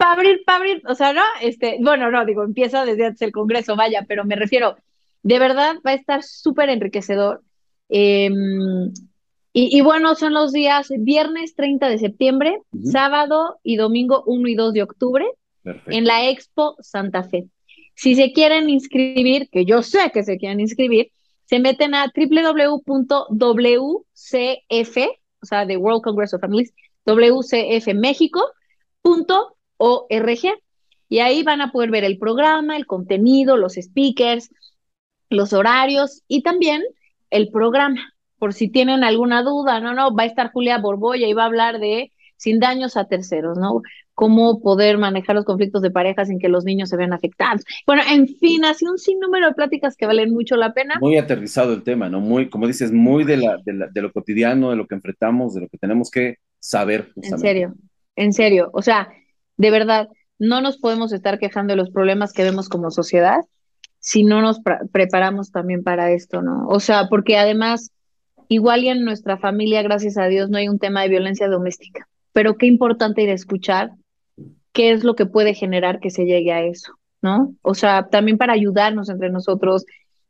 para 0.00 0.12
abrir, 0.12 0.42
para 0.46 0.56
abrir, 0.56 0.82
o 0.88 0.94
sea, 0.94 1.12
no, 1.12 1.20
este, 1.42 1.76
bueno, 1.78 2.10
no, 2.10 2.24
digo, 2.24 2.42
empieza 2.42 2.86
desde 2.86 3.04
antes 3.04 3.20
el 3.20 3.32
Congreso, 3.32 3.76
vaya, 3.76 4.06
pero 4.08 4.24
me 4.24 4.34
refiero, 4.34 4.76
de 5.22 5.38
verdad 5.38 5.76
va 5.86 5.90
a 5.90 5.94
estar 5.94 6.22
súper 6.22 6.70
enriquecedor. 6.70 7.42
Em, 7.90 8.90
y, 9.52 9.80
bueno, 9.82 10.14
son 10.14 10.32
los 10.32 10.52
días 10.52 10.88
viernes 11.00 11.54
30 11.54 11.90
de 11.90 11.98
septiembre, 11.98 12.56
sábado 12.82 13.58
y 13.62 13.76
domingo 13.76 14.22
1 14.24 14.48
y 14.48 14.54
2 14.54 14.72
de 14.72 14.84
octubre 14.84 15.26
en 15.64 16.06
la 16.06 16.30
Expo 16.30 16.76
Santa 16.80 17.24
Fe. 17.24 17.48
Si 17.94 18.14
se 18.14 18.32
quieren 18.32 18.70
inscribir, 18.70 19.50
que 19.50 19.66
yo 19.66 19.82
sé 19.82 20.10
que 20.14 20.22
se 20.22 20.38
quieren 20.38 20.60
inscribir, 20.60 21.12
se 21.44 21.58
meten 21.58 21.94
a 21.94 22.06
www.wcf, 22.06 22.86
o 25.42 25.46
sea, 25.46 25.66
de 25.66 25.76
World 25.76 26.02
Congress 26.02 26.32
of 26.32 26.40
Families, 26.40 26.72
wcfmexico.com 27.04 29.59
ORG. 29.80 30.60
Y 31.08 31.18
ahí 31.18 31.42
van 31.42 31.60
a 31.60 31.72
poder 31.72 31.90
ver 31.90 32.04
el 32.04 32.18
programa, 32.18 32.76
el 32.76 32.86
contenido, 32.86 33.56
los 33.56 33.74
speakers, 33.74 34.50
los 35.28 35.52
horarios 35.52 36.22
y 36.28 36.42
también 36.42 36.82
el 37.30 37.50
programa. 37.50 38.12
Por 38.38 38.52
si 38.52 38.68
tienen 38.68 39.02
alguna 39.02 39.42
duda, 39.42 39.80
no, 39.80 39.94
no, 39.94 40.14
va 40.14 40.22
a 40.24 40.26
estar 40.26 40.52
Julia 40.52 40.78
Borboya 40.78 41.26
y 41.26 41.32
va 41.32 41.42
a 41.42 41.46
hablar 41.46 41.80
de 41.80 42.12
sin 42.36 42.58
daños 42.58 42.96
a 42.96 43.04
terceros, 43.04 43.58
¿no? 43.58 43.82
Cómo 44.14 44.60
poder 44.60 44.98
manejar 44.98 45.36
los 45.36 45.44
conflictos 45.44 45.82
de 45.82 45.90
pareja 45.90 46.24
sin 46.24 46.38
que 46.38 46.48
los 46.48 46.64
niños 46.64 46.88
se 46.88 46.96
vean 46.96 47.12
afectados. 47.12 47.64
Bueno, 47.86 48.02
en 48.10 48.28
fin, 48.28 48.64
así 48.64 48.86
un 48.86 48.98
sinnúmero 48.98 49.48
de 49.48 49.54
pláticas 49.54 49.96
que 49.96 50.06
valen 50.06 50.32
mucho 50.32 50.56
la 50.56 50.72
pena. 50.72 50.96
Muy 51.00 51.18
aterrizado 51.18 51.74
el 51.74 51.82
tema, 51.82 52.08
¿no? 52.08 52.20
Muy, 52.20 52.48
como 52.48 52.66
dices, 52.66 52.92
muy 52.92 53.24
de, 53.24 53.36
la, 53.36 53.58
de, 53.64 53.74
la, 53.74 53.86
de 53.88 54.02
lo 54.02 54.12
cotidiano, 54.12 54.70
de 54.70 54.76
lo 54.76 54.86
que 54.86 54.94
enfrentamos, 54.94 55.54
de 55.54 55.62
lo 55.62 55.68
que 55.68 55.76
tenemos 55.76 56.10
que 56.10 56.36
saber. 56.58 57.12
Justamente. 57.14 57.34
En 57.34 57.40
serio, 57.40 57.74
en 58.16 58.32
serio. 58.32 58.70
O 58.72 58.80
sea, 58.80 59.10
de 59.60 59.70
verdad, 59.70 60.08
no 60.38 60.62
nos 60.62 60.78
podemos 60.78 61.12
estar 61.12 61.38
quejando 61.38 61.72
de 61.72 61.76
los 61.76 61.90
problemas 61.90 62.32
que 62.32 62.42
vemos 62.42 62.70
como 62.70 62.90
sociedad 62.90 63.40
si 63.98 64.24
no 64.24 64.40
nos 64.40 64.60
preparamos 64.90 65.52
también 65.52 65.82
para 65.82 66.12
esto, 66.12 66.40
¿no? 66.40 66.66
O 66.68 66.80
sea, 66.80 67.08
porque 67.10 67.36
además, 67.36 67.92
igual 68.48 68.84
y 68.84 68.88
en 68.88 69.04
nuestra 69.04 69.36
familia, 69.36 69.82
gracias 69.82 70.16
a 70.16 70.28
Dios, 70.28 70.48
no 70.48 70.56
hay 70.56 70.68
un 70.68 70.78
tema 70.78 71.02
de 71.02 71.10
violencia 71.10 71.46
doméstica, 71.48 72.08
pero 72.32 72.56
qué 72.56 72.64
importante 72.64 73.22
ir 73.22 73.28
a 73.28 73.34
escuchar 73.34 73.90
qué 74.72 74.92
es 74.92 75.04
lo 75.04 75.14
que 75.14 75.26
puede 75.26 75.52
generar 75.52 76.00
que 76.00 76.08
se 76.08 76.24
llegue 76.24 76.52
a 76.52 76.62
eso, 76.62 76.94
¿no? 77.20 77.54
O 77.60 77.74
sea, 77.74 78.08
también 78.08 78.38
para 78.38 78.54
ayudarnos 78.54 79.10
entre 79.10 79.28
nosotros, 79.28 79.84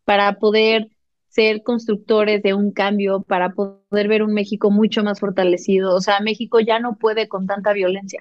para 0.05 0.41
poder 0.41 0.89
ser 1.29 1.63
constructores 1.63 2.43
de 2.43 2.55
un 2.55 2.73
cambio, 2.73 3.23
para 3.23 3.51
poder 3.51 4.09
ver 4.09 4.25
un 4.25 4.35
México 4.35 4.73
mucho 4.73 5.05
más 5.05 5.21
fortalecido. 5.21 5.95
O 5.95 6.01
sea, 6.01 6.19
México 6.19 6.59
ya 6.59 6.81
no 6.81 6.97
puede 6.97 7.29
con 7.29 7.47
tanta 7.47 7.73
violencia. 7.73 8.21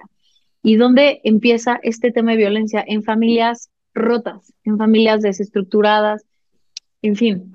¿Y 0.62 0.76
dónde 0.76 1.20
empieza 1.24 1.80
este 1.82 2.12
tema 2.12 2.32
de 2.32 2.38
violencia? 2.38 2.84
En 2.86 3.02
familias 3.02 3.70
rotas, 3.94 4.52
en 4.64 4.78
familias 4.78 5.22
desestructuradas, 5.22 6.24
en 7.02 7.16
fin. 7.16 7.52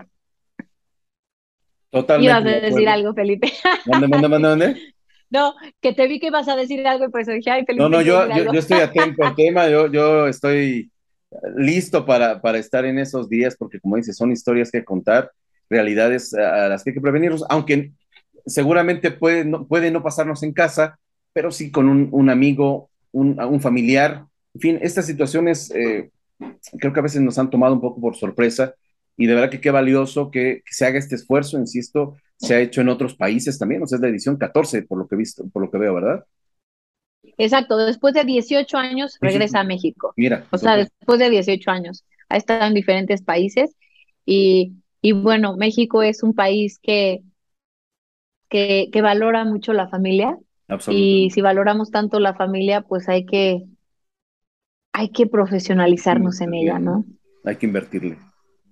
Totalmente. 1.92 2.32
Ibas 2.32 2.46
a 2.46 2.66
decir 2.66 2.90
algo, 2.90 3.14
Felipe. 3.14 3.52
¿Dónde, 3.86 4.08
dónde, 4.08 4.28
dónde, 4.28 4.48
dónde? 4.48 4.82
No, 5.28 5.56
que 5.82 5.92
te 5.92 6.08
vi 6.08 6.20
que 6.20 6.28
ibas 6.28 6.48
a 6.48 6.56
decir 6.56 6.86
algo 6.86 7.06
y 7.06 7.10
pues 7.10 7.26
dije, 7.28 7.50
ay, 7.50 7.66
Felipe. 7.66 7.82
No, 7.82 7.90
no, 7.90 8.02
yo, 8.02 8.30
yo, 8.30 8.54
yo, 8.54 8.60
estoy 8.60 8.80
atento 8.80 9.24
al 9.26 9.36
tema, 9.36 9.68
yo, 9.68 9.92
yo 9.92 10.28
estoy 10.28 10.92
listo 11.58 12.06
para, 12.06 12.42
para 12.42 12.58
estar 12.58 12.86
en 12.86 13.00
esos 13.00 13.28
días, 13.28 13.56
porque 13.58 13.80
como 13.80 13.98
dices, 13.98 14.16
son 14.16 14.32
historias 14.32 14.72
que 14.72 14.86
contar, 14.86 15.32
realidades 15.70 16.34
a 16.34 16.70
las 16.70 16.84
que 16.84 16.92
hay 16.92 16.94
que 16.94 17.02
prevenirnos, 17.02 17.44
aunque 17.50 17.92
seguramente 18.46 19.12
puede 19.12 19.46
no, 19.46 19.68
puede 19.68 19.92
no 19.92 20.04
pasarnos 20.04 20.44
en 20.44 20.54
casa, 20.54 21.00
pero 21.34 21.52
sí 21.52 21.72
con 21.72 21.90
un, 21.90 22.10
un 22.12 22.30
amigo, 22.30 22.90
un, 23.16 23.40
un, 23.40 23.62
familiar. 23.62 24.26
En 24.54 24.62
fin, 24.62 24.80
estas 24.82 25.06
situaciones 25.06 25.72
eh, 25.72 26.12
creo 26.80 26.94
que 26.94 27.00
a 27.00 27.04
veces 27.04 27.22
nos 27.22 27.38
han 27.40 27.50
tomado 27.50 27.74
un 27.74 27.82
poco 27.82 28.02
por 28.02 28.16
sorpresa 28.16 28.76
y 29.18 29.26
de 29.26 29.34
verdad 29.34 29.50
que 29.50 29.62
qué 29.62 29.72
valioso 29.72 30.30
que, 30.30 30.62
que, 30.66 30.74
se 30.74 30.86
haga 30.86 31.00
este 31.00 31.16
esfuerzo, 31.16 31.58
insisto, 31.58 32.18
se 32.38 32.56
ha 32.56 32.60
hecho 32.60 32.82
en 32.82 32.90
otros 32.90 33.16
países 33.16 33.58
también, 33.58 33.82
o 33.82 33.88
sea, 33.88 33.96
es 33.96 34.02
la 34.02 34.10
edición 34.10 34.38
14 34.38 34.84
por 34.84 34.98
lo 34.98 35.08
que 35.08 35.16
visto, 35.16 35.48
por 35.48 35.62
lo 35.62 35.72
que 35.72 35.78
veo, 35.78 35.94
¿verdad? 35.94 36.26
Exacto, 37.38 37.78
después 37.78 38.14
de 38.14 38.26
18 38.26 38.78
años 38.78 39.18
regresa 39.22 39.62
a 39.62 39.64
México. 39.64 40.14
Mira. 40.18 40.46
O 40.52 40.58
sea, 40.58 40.76
después 40.76 41.20
de 41.20 41.30
18 41.30 41.72
años. 41.72 42.04
Ha 42.28 42.38
estado 42.38 42.66
en 42.66 42.74
diferentes 42.74 43.22
países 43.22 43.76
y, 44.26 44.74
y 45.02 45.12
bueno, 45.12 45.56
México 45.58 46.02
es 46.02 46.24
un 46.24 46.34
país 46.34 46.80
que, 46.82 47.22
que, 48.50 48.90
que 48.92 49.02
valora 49.02 49.46
mucho 49.46 49.74
la 49.74 49.88
familia. 49.88 50.38
Y 50.88 51.30
si 51.32 51.42
valoramos 51.42 51.92
tanto 51.92 52.20
la 52.20 52.34
familia, 52.34 52.82
pues 52.82 53.08
hay 53.08 53.26
que, 53.26 53.64
hay 54.94 55.10
que 55.10 55.28
profesionalizarnos 55.28 56.42
en 56.42 56.54
ella, 56.54 56.80
¿no? 56.80 57.06
Hay 57.44 57.58
que 57.58 57.68
invertirle. 57.68 58.18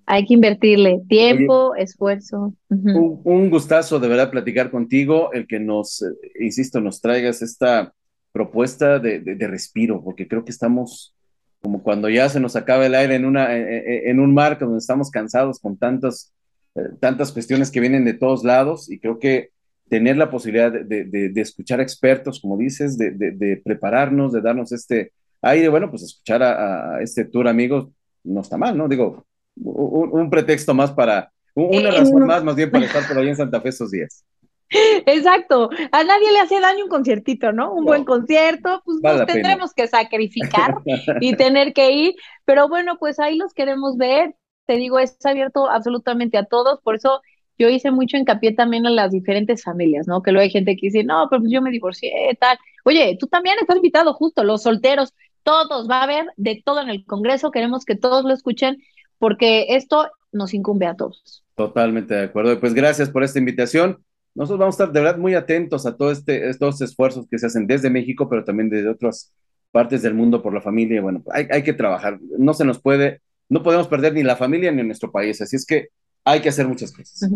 Hay 0.06 0.26
que 0.26 0.34
invertirle 0.34 1.02
tiempo, 1.08 1.70
Oye, 1.70 1.84
esfuerzo. 1.84 2.54
Uh 2.70 2.76
-huh. 2.76 2.96
un, 2.96 3.22
un, 3.24 3.50
gustazo 3.50 4.00
de 4.00 4.08
verdad 4.08 4.32
platicar 4.32 4.70
contigo, 4.72 5.32
el 5.32 5.48
que 5.48 5.60
nos, 5.60 6.02
eh, 6.02 6.08
insisto, 6.40 6.82
nos 6.82 7.00
traigas 7.00 7.42
esta 7.42 7.94
propuesta 8.32 9.00
de, 9.00 9.20
de, 9.20 9.36
de, 9.36 9.48
respiro, 9.48 10.04
porque 10.04 10.28
creo 10.28 10.44
que 10.44 10.52
estamos 10.52 11.16
como 11.64 11.82
cuando 11.82 12.10
ya 12.10 12.28
se 12.28 12.42
nos 12.42 12.58
acaba 12.58 12.86
el 12.86 12.94
aire 12.94 13.16
en, 13.16 13.24
una, 13.24 13.56
en, 13.56 14.10
en 14.10 14.20
un 14.20 14.34
mar 14.34 14.60
donde 14.60 14.80
estamos 14.80 15.10
cansados 15.10 15.60
con 15.60 15.78
tantas, 15.78 16.34
eh, 16.76 16.82
tantas 17.00 17.32
cuestiones 17.32 17.72
que 17.72 17.80
vienen 17.80 18.04
de 18.04 18.14
todos 18.14 18.44
lados 18.44 18.92
y 18.92 19.00
creo 19.00 19.18
que 19.18 19.52
tener 19.90 20.18
la 20.18 20.30
posibilidad 20.30 20.72
de, 20.72 21.06
de 21.06 21.42
escuchar 21.42 21.80
expertos, 21.80 22.40
como 22.40 22.58
dices, 22.58 22.98
de, 22.98 23.62
prepararnos, 23.64 24.34
de 24.34 24.42
darnos 24.42 24.72
este 24.72 25.12
aire, 25.42 25.70
bueno, 25.70 25.90
pues 25.90 26.04
escuchar 26.04 26.42
a, 26.42 26.96
a 26.96 27.02
este 27.02 27.26
tour, 27.26 27.48
amigos, 27.48 27.90
no 28.24 28.42
está 28.42 28.58
mal, 28.58 28.78
¿no? 28.78 28.88
Digo, 28.88 29.26
un, 29.56 30.10
un 30.12 30.30
pretexto 30.30 30.74
más 30.74 30.92
para, 30.92 31.32
una 31.56 31.90
eh, 31.90 31.92
razón 31.92 32.26
más, 32.26 32.44
más 32.44 32.56
bien 32.56 32.72
para 32.72 32.86
estar 32.86 33.08
por 33.08 33.18
ahí 33.18 33.28
en 33.28 33.36
Santa 33.36 33.62
Fe 33.62 33.70
estos 33.70 33.92
días. 33.92 34.26
Exacto, 35.06 35.70
a 35.92 36.04
nadie 36.04 36.32
le 36.32 36.40
hace 36.40 36.60
daño 36.60 36.86
un 36.86 36.90
conciertito, 36.90 37.52
¿no? 37.52 37.72
Un 37.74 37.84
no. 37.84 37.90
buen 37.90 38.06
concierto, 38.06 38.82
pues 38.86 39.00
vale 39.02 39.20
nos 39.20 39.28
tendremos 39.28 39.74
pena. 39.74 39.86
que 39.86 39.88
sacrificar 39.88 40.76
y 41.22 41.36
tener 41.36 41.74
que 41.74 41.92
ir, 41.92 42.16
pero 42.46 42.68
bueno, 42.68 42.98
pues 42.98 43.20
ahí 43.20 43.38
los 43.38 43.54
queremos 43.54 43.98
ver, 43.98 44.36
te 44.66 44.76
digo, 44.78 44.98
es 44.98 45.18
abierto 45.26 45.70
absolutamente 45.70 46.38
a 46.38 46.46
todos, 46.46 46.82
por 46.82 46.96
eso 46.96 47.22
yo 47.64 47.70
hice 47.70 47.92
mucho 47.92 48.18
hincapié 48.18 48.54
también 48.54 48.86
a 48.86 48.90
las 48.90 49.12
diferentes 49.12 49.64
familias, 49.64 50.06
¿no? 50.06 50.22
Que 50.22 50.32
luego 50.32 50.44
hay 50.44 50.50
gente 50.50 50.76
que 50.76 50.88
dice, 50.88 51.04
no, 51.06 51.28
pero 51.30 51.42
pues 51.42 51.52
yo 51.52 51.62
me 51.62 51.72
divorcié, 51.72 52.12
tal. 52.40 52.58
Oye, 52.84 53.16
tú 53.18 53.28
también 53.28 53.56
estás 53.62 53.78
invitado, 53.78 54.14
justo, 54.14 54.44
los 54.44 54.64
solteros, 54.64 55.14
todos, 55.44 55.90
va 55.90 56.02
a 56.02 56.04
haber 56.04 56.26
de 56.36 56.62
todo 56.66 56.82
en 56.82 56.90
el 56.90 57.06
Congreso, 57.06 57.52
queremos 57.52 57.86
que 57.86 57.96
todos 57.96 58.26
lo 58.26 58.34
escuchen, 58.34 58.82
porque 59.18 59.68
esto 59.70 60.10
nos 60.34 60.54
incumbe 60.54 60.86
a 60.88 60.96
todos. 60.96 61.44
Totalmente 61.56 62.14
de 62.14 62.24
acuerdo. 62.24 62.60
Pues 62.60 62.74
gracias 62.74 63.10
por 63.10 63.24
esta 63.24 63.40
invitación. 63.40 64.04
Nosotros 64.36 64.60
vamos 64.60 64.80
a 64.80 64.84
estar 64.84 64.94
de 64.94 65.02
verdad 65.02 65.18
muy 65.18 65.36
atentos 65.36 65.86
a 65.86 65.96
todo 65.96 66.12
este, 66.12 66.50
estos 66.50 66.82
esfuerzos 66.82 67.28
que 67.30 67.40
se 67.40 67.46
hacen 67.46 67.66
desde 67.66 67.90
México, 67.90 68.28
pero 68.28 68.44
también 68.44 68.70
desde 68.70 68.90
otras 68.90 69.32
partes 69.72 70.02
del 70.02 70.16
mundo 70.16 70.42
por 70.42 70.54
la 70.54 70.62
familia. 70.62 71.02
Bueno, 71.02 71.24
hay, 71.32 71.48
hay 71.50 71.64
que 71.64 71.74
trabajar. 71.74 72.20
No 72.38 72.54
se 72.54 72.66
nos 72.66 72.82
puede, 72.82 73.22
no 73.48 73.64
podemos 73.64 73.88
perder 73.88 74.14
ni 74.14 74.24
la 74.24 74.36
familia 74.36 74.72
ni 74.72 74.84
nuestro 74.84 75.12
país. 75.12 75.40
Así 75.42 75.56
es 75.56 75.66
que 75.66 75.90
hay 76.26 76.42
que 76.42 76.50
hacer 76.50 76.68
muchas 76.68 76.92
cosas. 76.92 77.30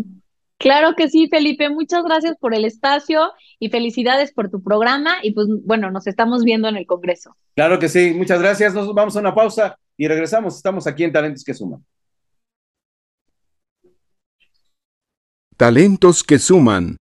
Claro 0.58 0.94
que 0.96 1.08
sí, 1.08 1.28
Felipe. 1.28 1.68
Muchas 1.70 2.02
gracias 2.02 2.36
por 2.36 2.54
el 2.54 2.64
espacio 2.64 3.30
y 3.60 3.70
felicidades 3.70 4.32
por 4.32 4.50
tu 4.50 4.62
programa. 4.62 5.16
Y 5.22 5.32
pues 5.32 5.46
bueno, 5.64 5.90
nos 5.90 6.06
estamos 6.06 6.42
viendo 6.42 6.68
en 6.68 6.76
el 6.76 6.86
Congreso. 6.86 7.36
Claro 7.54 7.78
que 7.78 7.88
sí. 7.88 8.12
Muchas 8.14 8.40
gracias. 8.40 8.74
Nos 8.74 8.92
vamos 8.92 9.16
a 9.16 9.20
una 9.20 9.34
pausa 9.34 9.78
y 9.96 10.08
regresamos. 10.08 10.56
Estamos 10.56 10.86
aquí 10.86 11.04
en 11.04 11.12
Talentos 11.12 11.44
que 11.44 11.54
Suman. 11.54 11.84
Talentos 15.56 16.24
que 16.24 16.38
Suman 16.38 16.96